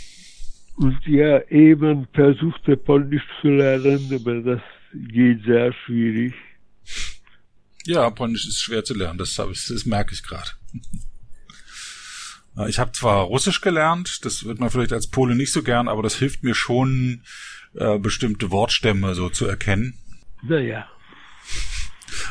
Und 0.76 1.06
ihr 1.06 1.50
Ehemann 1.50 2.06
versuchte 2.12 2.76
Polnisch 2.76 3.26
zu 3.40 3.48
lernen, 3.48 4.08
aber 4.12 4.40
das 4.40 4.60
geht 4.92 5.44
sehr 5.44 5.72
schwierig. 5.84 6.32
Ja, 7.84 8.10
Polnisch 8.10 8.46
ist 8.46 8.60
schwer 8.60 8.84
zu 8.84 8.94
lernen, 8.94 9.18
das, 9.18 9.38
ich, 9.50 9.66
das 9.66 9.86
merke 9.86 10.14
ich 10.14 10.22
gerade. 10.22 10.50
Ich 12.68 12.78
habe 12.78 12.92
zwar 12.92 13.22
Russisch 13.22 13.62
gelernt, 13.62 14.26
das 14.26 14.44
wird 14.44 14.60
man 14.60 14.68
vielleicht 14.68 14.92
als 14.92 15.06
Pole 15.06 15.34
nicht 15.34 15.52
so 15.52 15.62
gern, 15.62 15.88
aber 15.88 16.02
das 16.02 16.16
hilft 16.16 16.42
mir 16.42 16.54
schon, 16.54 17.22
äh, 17.74 17.98
bestimmte 17.98 18.50
Wortstämme 18.50 19.14
so 19.14 19.30
zu 19.30 19.46
erkennen. 19.46 19.94
Naja. 20.42 20.86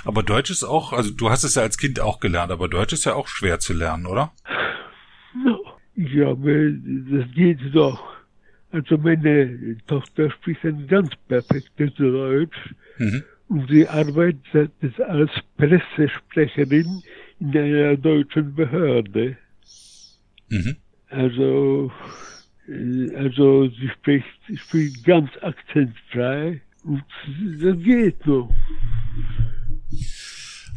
Aber 0.03 0.21
Deutsch 0.23 0.51
ist 0.51 0.63
auch, 0.63 0.93
also 0.93 1.11
du 1.11 1.29
hast 1.29 1.43
es 1.43 1.55
ja 1.55 1.63
als 1.63 1.77
Kind 1.77 1.99
auch 1.99 2.19
gelernt, 2.19 2.51
aber 2.51 2.67
Deutsch 2.67 2.93
ist 2.93 3.05
ja 3.05 3.15
auch 3.15 3.27
schwer 3.27 3.59
zu 3.59 3.73
lernen, 3.73 4.05
oder? 4.05 4.31
Glaube, 5.95 6.73
das 7.09 7.31
geht 7.33 7.59
doch. 7.73 8.11
Also 8.71 8.97
meine 8.97 9.77
Tochter 9.87 10.31
spricht 10.31 10.63
ein 10.63 10.87
ganz 10.87 11.09
perfektes 11.27 11.93
Deutsch 11.95 12.75
mhm. 12.97 13.23
Und 13.51 13.69
sie 13.69 13.85
arbeitet 13.85 14.71
als 15.07 15.31
Pressesprecherin 15.57 17.03
in 17.41 17.57
einer 17.57 17.97
deutschen 17.97 18.55
Behörde. 18.55 19.37
Mhm. 20.47 20.77
Also, 21.09 21.91
äh, 22.69 23.13
also 23.15 23.67
sie 23.67 23.89
spricht, 23.89 24.25
spricht 24.55 25.03
ganz 25.03 25.29
akzentfrei 25.41 26.61
und 26.83 27.03
das 27.61 27.77
geht 27.83 28.25
noch. 28.25 28.55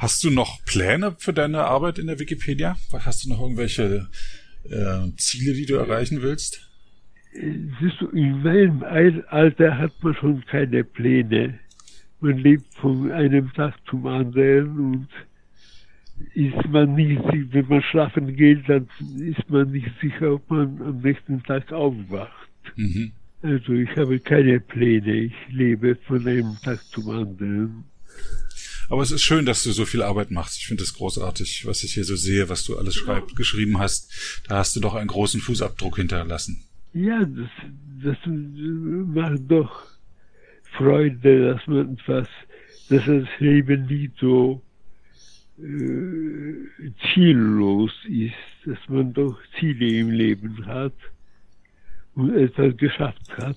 Hast 0.01 0.25
du 0.25 0.31
noch 0.31 0.65
Pläne 0.65 1.15
für 1.19 1.33
deine 1.33 1.61
Arbeit 1.65 2.01
in 2.01 2.09
der 2.09 2.19
Wikipedia? 2.19 2.77
Hast 2.93 3.25
du 3.25 3.29
noch 3.29 3.41
irgendwelche 3.41 4.09
äh, 4.65 5.17
Ziele, 5.17 5.55
die 5.55 5.67
du 5.67 5.77
erreichen 5.77 6.23
willst? 6.23 6.69
Siehst 7.35 8.01
du, 8.01 8.09
in 8.09 8.43
meinem 8.43 8.83
Alter 8.83 9.79
hat 9.79 9.93
man 10.03 10.15
schon 10.17 10.45
keine 10.47 10.83
Pläne. 10.83 11.61
Man 12.25 12.39
lebt 12.39 12.73
von 12.77 13.13
einem 13.13 13.53
Tag 13.53 13.75
zum 13.91 14.07
anderen 14.07 14.79
und 14.79 15.09
ist 16.33 16.67
man 16.71 16.95
nicht, 16.95 17.21
wenn 17.53 17.69
man 17.69 17.83
schlafen 17.83 18.35
geht, 18.35 18.67
dann 18.67 18.89
ist 19.19 19.51
man 19.51 19.71
nicht 19.71 19.91
sicher, 20.01 20.33
ob 20.33 20.49
man 20.49 20.81
am 20.81 21.03
nächsten 21.03 21.43
Tag 21.43 21.71
aufwacht. 21.71 22.49
Mhm. 22.77 23.13
Also 23.43 23.75
ich 23.75 23.95
habe 23.99 24.19
keine 24.21 24.59
Pläne, 24.59 25.25
ich 25.25 25.35
lebe 25.51 25.97
von 26.07 26.27
einem 26.27 26.57
Tag 26.63 26.83
zum 26.87 27.11
anderen. 27.11 27.85
Aber 28.89 29.03
es 29.03 29.11
ist 29.11 29.23
schön, 29.23 29.45
dass 29.45 29.63
du 29.63 29.73
so 29.73 29.85
viel 29.85 30.03
Arbeit 30.03 30.31
machst. 30.31 30.57
Ich 30.57 30.67
finde 30.67 30.83
es 30.83 30.95
großartig, 30.95 31.67
was 31.67 31.85
ich 31.85 31.93
hier 31.93 32.05
so 32.05 32.17
sehe, 32.17 32.49
was 32.49 32.65
du 32.65 32.79
alles 32.79 32.95
schreib, 32.95 33.37
geschrieben 33.37 33.79
hast. 33.79 34.43
Da 34.49 34.57
hast 34.57 34.75
du 34.77 34.81
doch 34.81 34.95
einen 34.95 35.09
großen 35.09 35.43
Fußabdruck 35.43 35.97
hinterlassen. 35.97 36.65
Ja, 36.95 37.23
das, 37.23 37.51
das 38.03 38.17
macht 38.25 39.43
doch 39.49 39.94
Freude, 40.77 41.55
dass 41.55 41.67
man 41.67 41.95
etwas, 41.95 42.29
dass 42.89 43.05
das 43.07 43.29
Leben 43.39 43.87
nicht 43.87 44.13
so 44.21 44.63
äh, 45.59 46.91
ziellos 47.13 47.93
ist, 48.09 48.35
dass 48.67 48.79
man 48.89 49.13
doch 49.13 49.39
Ziele 49.59 49.87
im 50.01 50.11
Leben 50.11 50.67
hat 50.67 50.95
und 52.15 52.37
etwas 52.37 52.77
geschafft 52.77 53.37
hat. 53.37 53.57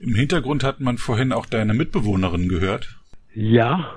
Im 0.00 0.14
Hintergrund 0.14 0.64
hat 0.64 0.80
man 0.80 0.98
vorhin 0.98 1.32
auch 1.32 1.46
deine 1.46 1.74
Mitbewohnerin 1.74 2.48
gehört. 2.48 2.98
Ja, 3.34 3.94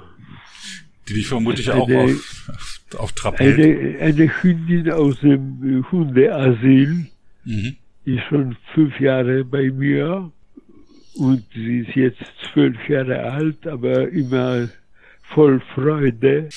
die 1.08 1.14
dich 1.14 1.28
vermutlich 1.28 1.72
eine, 1.72 1.82
auch 1.82 1.90
auf, 1.90 2.82
auf 2.98 3.12
Trab 3.14 3.40
hält. 3.40 3.60
Eine, 3.60 4.00
eine 4.00 4.44
Hündin 4.44 4.92
aus 4.92 5.20
dem 5.22 5.86
Hundeasyl 5.92 7.08
mhm. 7.46 7.76
ist 8.06 8.24
schon 8.30 8.58
fünf 8.74 9.00
Jahre 9.00 9.46
bei 9.46 9.72
mir 9.72 10.32
und 11.18 11.44
sie 11.54 11.80
ist 11.80 11.96
jetzt 11.96 12.24
zwölf 12.52 12.78
Jahre 12.90 13.22
alt, 13.24 13.66
aber 13.68 14.10
immer 14.10 14.70
voll 15.34 15.62
Freude, 15.74 16.50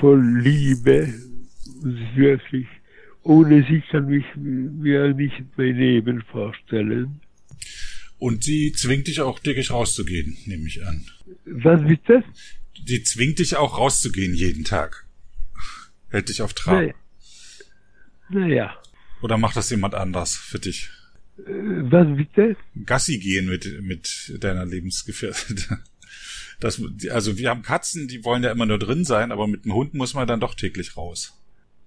voll 0.00 0.40
Liebe. 0.40 1.12
Wirklich, 2.14 2.66
ohne 3.22 3.64
sie 3.68 3.82
kann 3.90 4.10
ich 4.12 4.24
mir 4.36 5.12
nicht 5.12 5.42
mein 5.56 5.76
Leben 5.76 6.22
vorstellen. 6.22 7.20
Und 8.18 8.44
sie 8.44 8.72
zwingt 8.72 9.08
dich 9.08 9.20
auch 9.20 9.38
täglich 9.40 9.70
rauszugehen, 9.70 10.36
nehme 10.46 10.66
ich 10.66 10.84
an. 10.86 11.04
Was 11.44 11.82
bitte? 11.82 12.24
die 12.86 13.02
zwingt 13.02 13.38
dich 13.38 13.56
auch 13.56 13.78
rauszugehen 13.78 14.34
jeden 14.34 14.64
Tag. 14.64 15.06
Hält 16.10 16.28
dich 16.28 16.42
auf 16.42 16.54
Trab. 16.54 16.94
Naja. 18.28 18.76
Oder 19.22 19.38
macht 19.38 19.56
das 19.56 19.70
jemand 19.70 19.94
anders 19.94 20.36
für 20.36 20.58
dich? 20.58 20.90
Äh, 21.38 21.42
was 21.90 22.16
bitte? 22.16 22.56
Gassi 22.84 23.18
gehen 23.18 23.48
mit, 23.48 23.82
mit 23.82 24.36
deiner 24.40 24.64
Lebensgefährtin. 24.64 25.64
Das, 26.58 26.82
also 27.10 27.36
wir 27.36 27.50
haben 27.50 27.60
Katzen, 27.60 28.08
die 28.08 28.24
wollen 28.24 28.42
ja 28.42 28.50
immer 28.50 28.64
nur 28.64 28.78
drin 28.78 29.04
sein, 29.04 29.30
aber 29.30 29.46
mit 29.46 29.64
einem 29.64 29.74
Hund 29.74 29.92
muss 29.92 30.14
man 30.14 30.26
dann 30.26 30.40
doch 30.40 30.54
täglich 30.54 30.96
raus. 30.96 31.38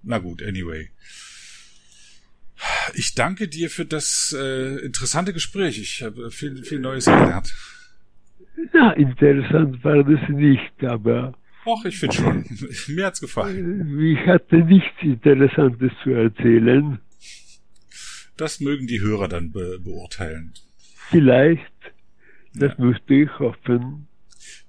Na 0.04 0.18
gut, 0.18 0.44
anyway. 0.44 0.90
Ich 2.94 3.14
danke 3.14 3.48
dir 3.48 3.70
für 3.70 3.84
das 3.84 4.32
äh, 4.38 4.76
interessante 4.84 5.32
Gespräch. 5.32 5.78
Ich 5.80 6.02
habe 6.02 6.30
viel, 6.30 6.62
viel 6.62 6.78
Neues 6.78 7.06
gelernt. 7.06 7.52
Na, 8.72 8.92
interessant 8.92 9.82
war 9.82 10.04
das 10.04 10.28
nicht, 10.28 10.84
aber. 10.84 11.34
Och, 11.64 11.84
ich 11.84 11.98
finde 11.98 12.16
schon. 12.16 12.44
Mir 12.94 13.06
hat's 13.06 13.20
gefallen. 13.20 13.98
Ich 14.00 14.26
hatte 14.26 14.56
nichts 14.56 14.96
Interessantes 15.02 15.92
zu 16.02 16.10
erzählen. 16.10 17.00
Das 18.40 18.58
mögen 18.58 18.86
die 18.86 19.02
Hörer 19.02 19.28
dann 19.28 19.52
be 19.52 19.78
beurteilen. 19.84 20.54
Vielleicht. 21.10 21.60
Das 22.54 22.72
ja. 22.78 22.84
müsste 22.84 23.14
ich 23.14 23.38
hoffen. 23.38 24.08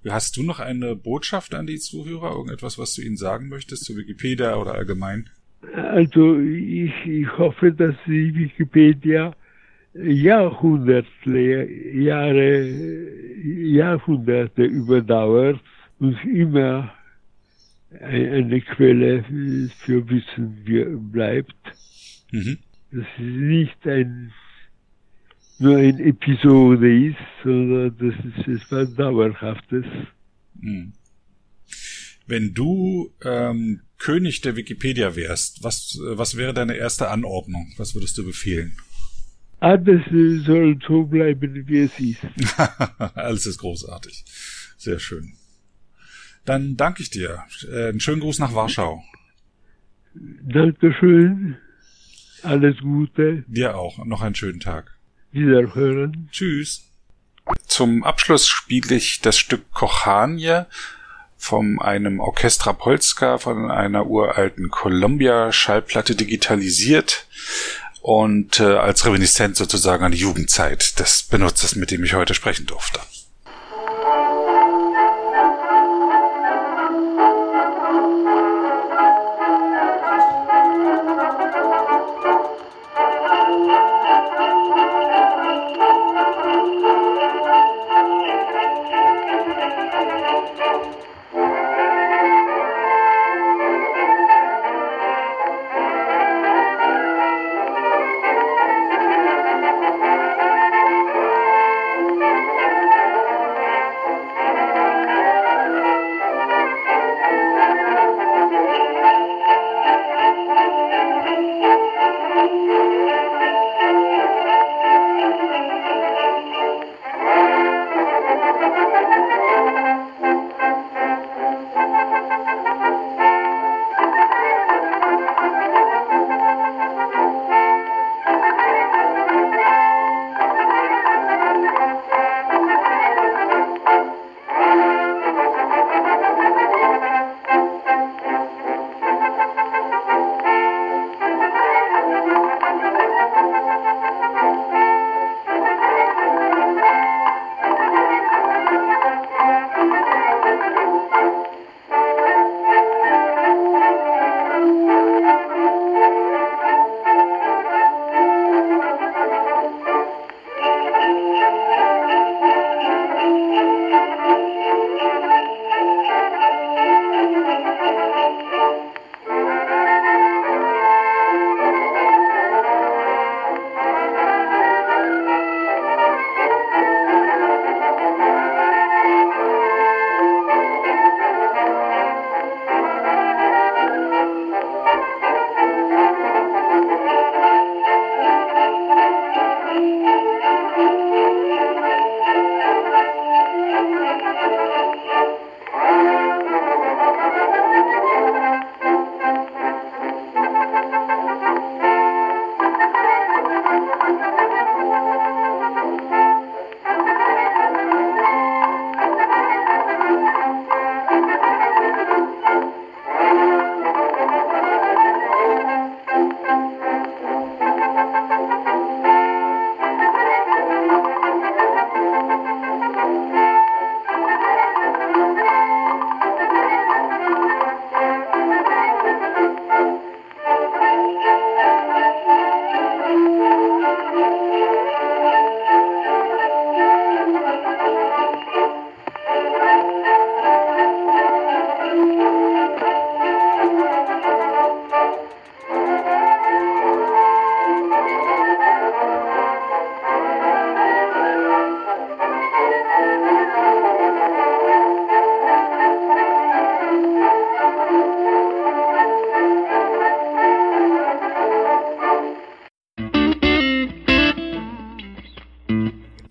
Hast 0.08 0.36
du 0.36 0.44
noch 0.44 0.60
eine 0.60 0.96
Botschaft 0.98 1.56
an 1.56 1.68
die 1.68 1.80
Zuhörer? 1.80 2.32
Irgendetwas, 2.32 2.78
was 2.78 2.94
du 2.96 3.02
ihnen 3.02 3.16
sagen 3.16 3.48
möchtest 3.48 3.86
zu 3.86 3.96
Wikipedia 3.96 4.58
oder 4.58 4.74
allgemein? 4.74 5.30
Also 5.74 6.38
ich, 6.40 6.92
ich 7.06 7.38
hoffe, 7.38 7.72
dass 7.72 7.96
die 8.06 8.36
Wikipedia 8.36 9.34
Jahrhunderte, 9.94 11.68
Jahre, 11.94 12.68
Jahrhunderte 13.42 14.64
überdauert 14.64 15.62
und 16.00 16.18
immer 16.26 16.94
eine 18.02 18.62
Quelle 18.62 19.24
für 19.86 20.10
Wissen 20.10 21.10
bleibt. 21.12 21.56
Mhm. 22.32 22.58
Es 22.92 23.06
nicht 23.20 23.88
ein, 23.88 24.34
nur 25.60 25.78
eine 25.78 26.04
Episode 26.04 27.08
ist, 27.08 27.18
sondern 27.44 27.98
dass 27.98 28.16
es 28.26 28.64
etwas 28.64 28.94
Dauerhaftes. 28.96 29.86
Mhm. 30.60 30.94
Wenn 32.28 32.54
du 32.54 33.14
ähm, 33.24 33.82
König 33.98 34.42
der 34.42 34.56
Wikipedia 34.56 35.16
wärst, 35.16 35.64
was, 35.64 36.00
was 36.02 36.38
wäre 36.38 36.54
deine 36.54 36.76
erste 36.76 37.10
Anordnung? 37.10 37.74
Was 37.78 37.96
würdest 37.96 38.18
du 38.18 38.26
befehlen? 38.26 38.78
Alles 39.60 40.02
soll 40.46 40.80
so 40.88 41.04
bleiben, 41.04 41.68
wie 41.68 41.80
es 41.80 42.00
ist. 42.00 42.26
Alles 43.16 43.46
ist 43.46 43.60
großartig. 43.60 44.26
Sehr 44.78 44.98
schön. 44.98 45.34
Dann 46.46 46.76
danke 46.76 47.04
ich 47.04 47.12
dir. 47.12 47.44
Äh, 47.72 47.90
einen 47.90 48.00
schönen 48.00 48.22
Gruß 48.22 48.40
nach 48.40 48.56
Warschau. 48.56 49.04
Dankeschön. 50.16 51.58
Alles 52.44 52.78
Gute. 52.80 53.44
Dir 53.48 53.78
auch. 53.78 54.04
Noch 54.06 54.22
einen 54.22 54.36
schönen 54.36 54.60
Tag. 54.60 54.98
Wiederhören. 55.32 56.30
Tschüss. 56.32 56.88
Zum 57.66 58.04
Abschluss 58.04 58.48
spiele 58.48 58.96
ich 58.96 59.22
das 59.22 59.38
Stück 59.38 59.72
Kochanie 59.72 60.64
von 61.38 61.80
einem 61.80 62.20
Orchestra 62.20 62.74
Polska 62.74 63.38
von 63.40 63.72
einer 63.72 64.06
uralten 64.06 64.70
Columbia 64.70 65.52
Schallplatte 65.52 66.16
digitalisiert 66.16 67.26
und 68.02 68.60
äh, 68.60 68.64
als 68.64 69.06
Reminiszenz 69.06 69.58
sozusagen 69.58 70.04
an 70.04 70.12
die 70.12 70.20
Jugendzeit 70.20 71.00
des 71.00 71.24
Benutzers, 71.24 71.76
mit 71.76 71.92
dem 71.92 72.04
ich 72.04 72.14
heute 72.14 72.34
sprechen 72.34 72.68
durfte. 72.68 73.00